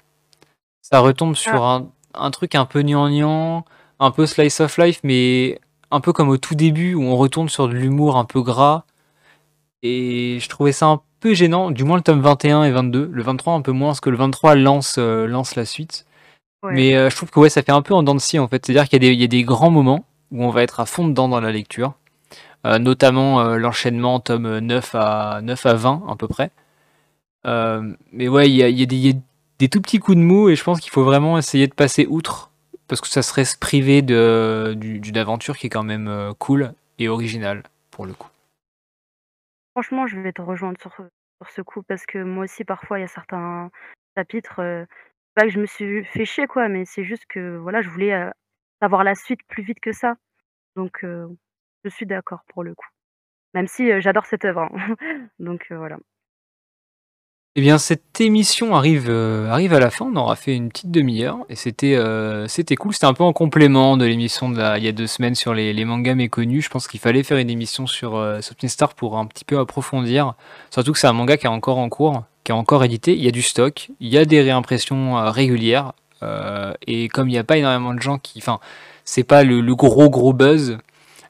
Ça 0.83 1.01
retombe 1.01 1.35
Ah, 1.37 1.41
sur 1.41 1.65
un, 1.65 1.89
un 2.15 2.31
truc 2.31 2.55
un 2.55 2.65
peu 2.67 2.83
gnangnan, 2.83 3.65
un 4.01 4.11
peu 4.11 4.27
slice 4.27 4.61
of 4.61 4.79
life, 4.79 5.01
mais 5.03 5.61
un 5.91 6.01
peu 6.01 6.13
comme 6.13 6.29
au 6.29 6.37
tout 6.37 6.55
début 6.55 6.95
où 6.95 7.03
on 7.03 7.17
retourne 7.17 7.49
sur 7.49 7.69
de 7.69 7.75
l'humour 7.75 8.17
un 8.17 8.25
peu 8.25 8.43
gras 8.43 8.85
et 9.83 10.39
je 10.41 10.49
trouvais 10.49 10.73
ça 10.73 10.87
un 10.87 11.01
peu 11.21 11.35
gênant, 11.35 11.71
du 11.71 11.85
moins 11.85 11.97
le 11.97 12.03
tome 12.03 12.21
21 12.21 12.65
et 12.65 12.73
22. 12.73 13.09
Le 13.13 13.23
23 13.23 13.55
un 13.55 13.63
peu 13.63 13.73
moins 13.73 13.91
parce 13.91 14.01
que 14.01 14.11
le 14.11 14.17
23 14.17 14.55
lance, 14.57 14.99
lance 14.99 15.55
la 15.55 15.65
suite. 15.65 16.07
Mais 16.69 16.93
je 17.11 17.15
trouve 17.15 17.31
que 17.31 17.39
ouais, 17.39 17.49
ça 17.51 17.63
fait 17.63 17.73
un 17.73 17.83
peu 17.83 17.95
en 17.95 18.03
dents 18.03 18.15
de 18.15 18.21
scie 18.21 18.39
en 18.41 18.49
fait. 18.49 18.67
C'est-à-dire 18.67 18.89
qu'il 18.89 19.05
y, 19.05 19.25
a 19.25 19.27
des 19.29 19.45
grands 19.45 19.71
moments 19.71 20.05
où 20.33 20.45
on 20.45 20.51
va 20.51 20.63
être 20.65 20.81
à 20.81 20.87
fond 20.87 21.07
dedans 21.07 21.29
dans 21.29 21.41
la 21.41 21.53
lecture. 21.53 21.95
Notamment 22.81 23.57
l'enchaînement 23.57 24.21
tome 24.21 24.59
9 24.59 24.95
à, 24.95 25.41
9 25.43 25.67
à 25.67 25.75
20 25.75 26.05
à 26.09 26.17
peu 26.17 26.29
près. 26.29 26.51
mais 27.45 28.29
ouais, 28.29 28.51
il 28.51 28.57
y 28.57 28.83
a, 28.83 28.87
des, 28.87 29.17
des 29.59 29.69
tout 29.69 29.81
petits 29.81 29.99
coups 29.99 30.17
de 30.17 30.23
mou 30.23 30.49
et 30.49 30.57
je 30.57 30.65
pense 30.65 30.81
qu'il 30.81 30.91
faut 30.91 31.05
vraiment 31.05 31.39
essayer 31.39 31.67
de 31.67 31.75
passer 31.75 32.07
outre 32.07 32.51
parce 32.89 33.01
que 33.01 33.09
ça 33.09 33.23
serait 33.23 33.45
se 33.45 33.59
priver 33.59 34.03
d'une 34.03 35.19
aventure 35.19 35.57
qui 35.57 35.67
est 35.67 35.71
quand 35.71 35.83
même 35.83 36.35
cool 36.39 36.73
et 36.99 37.09
originale 37.09 37.63
pour 37.91 38.07
le 38.07 38.13
coup. 38.13 38.29
Franchement, 39.73 40.07
je 40.07 40.19
vais 40.19 40.33
te 40.33 40.43
rejoindre 40.43 40.81
sur, 40.81 40.93
sur 40.95 41.51
ce 41.51 41.63
coup 41.63 41.83
parce 41.83 42.07
que 42.07 42.19
moi 42.19 42.45
aussi 42.45 42.65
parfois 42.65 42.99
il 42.99 43.03
y 43.03 43.05
a 43.05 43.09
certains 43.09 43.71
chapitres, 44.17 44.87
pas 45.35 45.43
que 45.43 45.51
je 45.51 45.61
me 45.61 45.67
suis 45.67 46.05
fait 46.05 46.25
chier 46.25 46.47
quoi, 46.47 46.69
mais 46.69 46.85
c'est 46.85 47.05
juste 47.05 47.27
que 47.29 47.57
voilà, 47.59 47.83
je 47.83 47.91
voulais, 47.91 48.31
avoir 48.81 49.05
la 49.05 49.15
suite 49.15 49.41
plus 49.49 49.63
vite 49.63 49.81
que 49.81 49.93
ça. 49.93 50.17
Donc 50.77 51.05
je 51.89 51.95
suis 51.95 52.07
d'accord 52.07 52.41
pour 52.49 52.63
le 52.63 52.75
coup. 52.75 52.87
Même 53.55 53.69
si, 53.69 53.89
j'adore 54.01 54.27
cette 54.27 54.45
œuvre, 54.45 54.61
hein. 54.61 54.97
Donc 55.39 55.67
voilà. 55.71 55.97
Eh 57.59 57.63
bien, 57.63 57.79
cette 57.79 58.21
émission 58.21 58.75
arrive, 58.75 59.09
arrive 59.09 59.73
à 59.73 59.81
la 59.81 59.89
fin. 59.89 60.05
On 60.05 60.17
aura 60.17 60.37
fait 60.37 60.55
une 60.55 60.69
petite 60.69 60.91
demi-heure 60.91 61.39
et 61.49 61.55
c'était, 61.55 61.99
c'était 62.49 62.77
cool. 62.77 62.93
C'était 62.93 63.07
un 63.07 63.15
peu 63.15 63.25
en 63.25 63.33
complément 63.33 63.97
de 63.97 64.05
l'émission 64.05 64.51
de 64.51 64.77
il 64.77 64.85
y 64.85 64.89
a 64.89 64.93
deux 64.93 65.07
semaines 65.07 65.35
sur 65.35 65.55
les 65.55 65.85
mangas 65.87 66.15
méconnus. 66.17 66.67
Je 66.67 66.69
pense 66.69 66.87
qu'il 66.87 67.01
fallait 67.01 67.23
faire 67.23 67.39
une 67.39 67.49
émission 67.49 67.87
sur, 67.87 68.19
heu, 68.19 68.41
Star 68.43 68.95
pour 68.95 69.17
un 69.17 69.25
petit 69.25 69.47
peu 69.47 69.59
approfondir. 69.59 70.35
Surtout 70.71 70.93
que 70.93 70.99
c'est 70.99 71.07
un 71.07 71.15
manga 71.15 71.39
qui 71.39 71.47
est 71.47 71.49
encore 71.49 71.79
en 71.79 71.89
cours 71.89 72.25
qui 72.47 72.53
est 72.53 72.55
encore 72.55 72.85
édité. 72.85 73.13
Il 73.15 73.25
y 73.25 73.29
a 73.29 73.33
du 73.33 73.43
stock, 73.43 73.89
il 73.99 74.09
y 74.09 74.17
a 74.17 74.25
des 74.25 74.41
réimpressions 74.41 75.19
euh, 75.19 75.31
régulières. 75.31 75.93
Euh, 76.23 76.73
et 76.87 77.09
comme 77.09 77.29
il 77.29 77.33
n'y 77.33 77.39
a 77.39 77.45
pas 77.45 77.59
énormément 77.59 77.93
de 77.93 78.01
gens 78.01 78.19
qui. 78.19 78.39
Enfin, 78.39 78.61
c'est 79.05 79.25
pas 79.25 79.43
le, 79.43 79.61
gros 79.75 80.09
gros 80.09 80.33
buzz. 80.33 80.79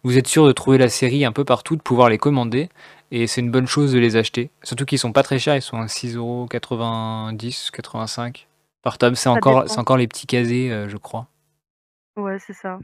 Vous 0.06 0.16
êtes 0.18 0.28
sûr 0.28 0.46
de 0.46 0.52
trouver 0.52 0.78
la 0.78 0.88
série 0.88 1.24
un 1.24 1.32
peu 1.32 1.44
partout, 1.44 1.74
de 1.74 1.82
pouvoir 1.82 2.08
les 2.08 2.16
commander. 2.16 2.68
Et 3.10 3.26
c'est 3.26 3.40
une 3.40 3.50
bonne 3.50 3.66
chose 3.66 3.92
de 3.92 3.98
les 3.98 4.14
acheter. 4.14 4.52
Surtout 4.62 4.84
qu'ils 4.84 5.00
sont 5.00 5.10
pas 5.10 5.24
très 5.24 5.40
chers, 5.40 5.56
ils 5.56 5.62
sont 5.62 5.78
à 5.78 5.86
6,90€, 5.86 7.72
85 7.72 8.46
par 8.82 8.98
tome. 8.98 9.16
C'est 9.16 9.28
encore, 9.28 9.64
encore 9.76 9.96
les 9.96 10.06
petits 10.06 10.28
casés, 10.28 10.70
euh, 10.70 10.88
je 10.88 10.96
crois. 10.96 11.26
Ouais, 12.16 12.38
c'est 12.38 12.52
ça. 12.52 12.78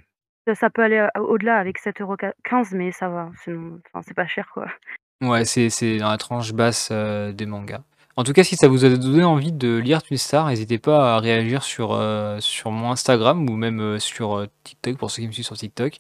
Ça 0.53 0.69
peut 0.69 0.83
aller 0.83 1.07
au-delà 1.15 1.59
avec 1.59 1.79
7,15€, 1.79 2.75
mais 2.75 2.91
ça 2.91 3.09
va. 3.09 3.31
C'est 3.45 4.15
pas 4.15 4.27
cher, 4.27 4.49
quoi. 4.53 4.67
Ouais, 5.21 5.45
c'est 5.45 5.99
dans 5.99 6.11
la 6.11 6.19
tranche 6.19 6.53
basse 6.53 6.91
des 6.91 7.47
mangas. 7.47 7.83
En 8.17 8.25
tout 8.25 8.35
cas, 8.35 8.45
si 8.45 8.57
ça 8.57 8.69
vous 8.69 8.85
a 8.85 8.91
donné 8.91 9.25
envie 9.25 9.53
de 9.53 9.79
lire 9.79 10.03
Twin 10.03 10.19
Star, 10.19 10.47
n'hésitez 10.49 10.79
pas 10.79 11.15
à 11.15 11.19
réagir 11.19 11.63
sur, 11.63 11.93
euh, 11.93 12.41
sur 12.41 12.71
mon 12.71 12.91
Instagram 12.91 13.49
ou 13.49 13.57
même 13.57 13.81
euh, 13.81 13.99
sur 13.99 14.37
euh, 14.37 14.47
TikTok 14.65 14.99
pour 14.99 15.11
ceux 15.11 15.23
qui 15.23 15.29
me 15.29 15.33
suivent 15.33 15.47
sur 15.47 15.57
TikTok. 15.57 15.97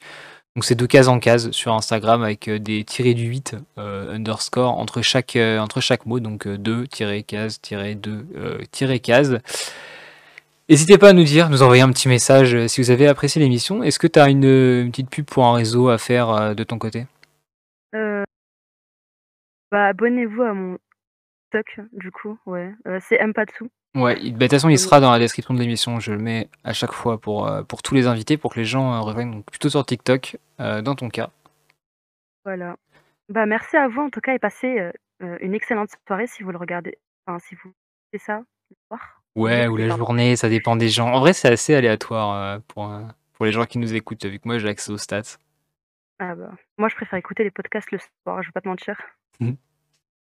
Donc 0.55 0.65
c'est 0.65 0.75
de 0.75 0.87
case 0.87 1.09
en 1.09 1.19
case 1.19 1.51
sur 1.51 1.73
Instagram 1.73 2.23
avec 2.23 2.51
des 2.51 2.85
tirés 2.85 3.15
du 3.15 3.25
8 3.25 3.57
underscore 3.77 4.79
entre 4.79 5.01
chaque, 5.01 5.37
entre 5.37 5.81
chaque 5.81 6.05
mot, 6.05 6.21
donc 6.21 6.47
2 6.47 6.87
case 6.87 7.59
2 7.63 8.99
case. 8.99 9.41
N'hésitez 10.69 10.99
pas 10.99 11.09
à 11.09 11.13
nous 11.15 11.25
dire, 11.25 11.49
nous 11.49 11.63
envoyer 11.63 11.83
un 11.83 11.91
petit 11.91 12.09
message 12.09 12.67
si 12.67 12.83
vous 12.83 12.91
avez 12.91 13.09
apprécié 13.09 13.41
l'émission. 13.41 13.83
Est-ce 13.83 13.99
que 13.99 14.07
tu 14.07 14.19
as 14.19 14.29
une, 14.29 14.91
petite 14.91 15.09
pub 15.09 15.25
pour 15.25 15.47
un 15.47 15.55
réseau 15.55 15.89
à 15.89 15.97
faire 15.97 16.55
de 16.55 16.65
ton 16.65 16.79
côté? 16.79 17.07
Bah, 19.73 19.87
Abonnez-vous 19.87 20.43
à 20.43 20.53
mon 20.53 20.79
du 21.93 22.11
coup, 22.11 22.39
ouais. 22.47 22.73
Euh, 22.87 22.99
c'est 23.01 23.21
Empatsu. 23.23 23.65
Ouais, 23.95 24.15
bah, 24.15 24.21
de 24.23 24.31
toute 24.31 24.51
façon, 24.51 24.69
il 24.69 24.79
sera 24.79 25.01
dans 25.01 25.11
la 25.11 25.19
description 25.19 25.53
de 25.55 25.61
l'émission. 25.61 26.01
Je 26.01 26.13
le 26.13 26.19
mets 26.19 26.49
à 26.65 26.73
chaque 26.73 26.93
fois 26.93 27.19
pour, 27.21 27.47
euh, 27.47 27.63
pour 27.63 27.83
tous 27.83 27.95
les 27.95 28.07
invités, 28.07 28.37
pour 28.37 28.55
que 28.55 28.61
les 28.61 28.65
gens 28.65 28.95
euh, 28.95 29.01
reviennent 29.01 29.33
donc 29.33 29.45
plutôt 29.45 29.69
sur 29.69 29.85
TikTok, 29.85 30.39
dans 30.59 30.95
ton 30.95 31.09
cas. 31.09 31.31
Voilà. 32.45 32.77
Bah, 33.29 33.47
merci 33.47 33.77
à 33.77 33.89
vous 33.89 34.01
en 34.01 34.11
tout 34.11 34.21
cas 34.21 34.35
et 34.35 34.39
passez 34.39 34.91
une 35.21 35.55
excellente 35.55 35.91
soirée 36.07 36.27
si 36.27 36.43
vous 36.43 36.53
le 36.53 36.59
regardez. 36.59 36.99
Enfin, 37.27 37.39
si 37.39 37.55
vous 37.57 37.73
faites 38.11 38.23
ça 38.23 38.43
le 38.71 38.77
soir. 38.89 39.23
Ouais, 39.35 39.67
ou 39.67 39.77
la 39.77 39.97
journée, 39.97 40.37
ça 40.37 40.49
dépend 40.49 40.77
des 40.77 40.89
gens. 40.89 41.09
En 41.13 41.21
vrai, 41.21 41.33
c'est 41.33 41.49
assez 41.49 41.75
aléatoire 41.75 42.61
pour, 42.69 42.93
pour 43.33 43.47
les 43.47 43.53
gens 43.53 43.65
qui 43.65 43.79
nous 43.79 43.95
écoutent, 43.95 44.25
vu 44.25 44.39
que 44.39 44.47
moi 44.47 44.59
j'ai 44.59 44.69
accès 44.69 44.93
aux 44.93 44.99
stats. 44.99 45.37
Ah 46.21 46.37
bah, 46.37 46.53
moi 46.79 46.89
je 46.89 46.95
préfère 46.95 47.19
écouter 47.19 47.43
les 47.43 47.51
podcasts 47.51 47.91
le 47.91 47.99
soir, 47.99 48.41
je 48.43 48.49
vais 48.49 48.53
pas 48.53 48.61
te 48.61 48.69
mentir. 48.69 48.97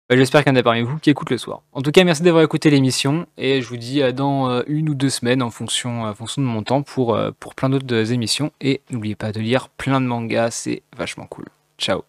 Bah, 0.09 0.17
j'espère 0.17 0.43
qu'il 0.43 0.53
y 0.53 0.57
en 0.57 0.59
a 0.59 0.63
parmi 0.63 0.81
vous 0.81 0.99
qui 0.99 1.11
écoutent 1.11 1.31
le 1.31 1.37
soir. 1.37 1.61
En 1.73 1.83
tout 1.83 1.91
cas, 1.91 2.03
merci 2.03 2.23
d'avoir 2.23 2.43
écouté 2.43 2.71
l'émission 2.71 3.27
et 3.37 3.61
je 3.61 3.69
vous 3.69 3.77
dis 3.77 4.03
à 4.03 4.13
dans 4.13 4.49
euh, 4.49 4.63
une 4.67 4.89
ou 4.89 4.95
deux 4.95 5.11
semaines 5.11 5.43
en 5.43 5.51
fonction, 5.51 6.13
fonction 6.15 6.41
de 6.41 6.47
mon 6.47 6.63
temps 6.63 6.83
pour, 6.83 7.15
euh, 7.15 7.31
pour 7.39 7.55
plein 7.55 7.69
d'autres 7.69 8.13
émissions. 8.13 8.51
Et 8.63 8.81
n'oubliez 8.91 9.17
pas 9.17 9.33
de 9.33 9.41
lire 9.41 9.69
plein 9.69 10.01
de 10.01 10.07
mangas, 10.07 10.51
c'est 10.53 10.83
vachement 10.97 11.27
cool. 11.27 11.45
Ciao 11.79 12.05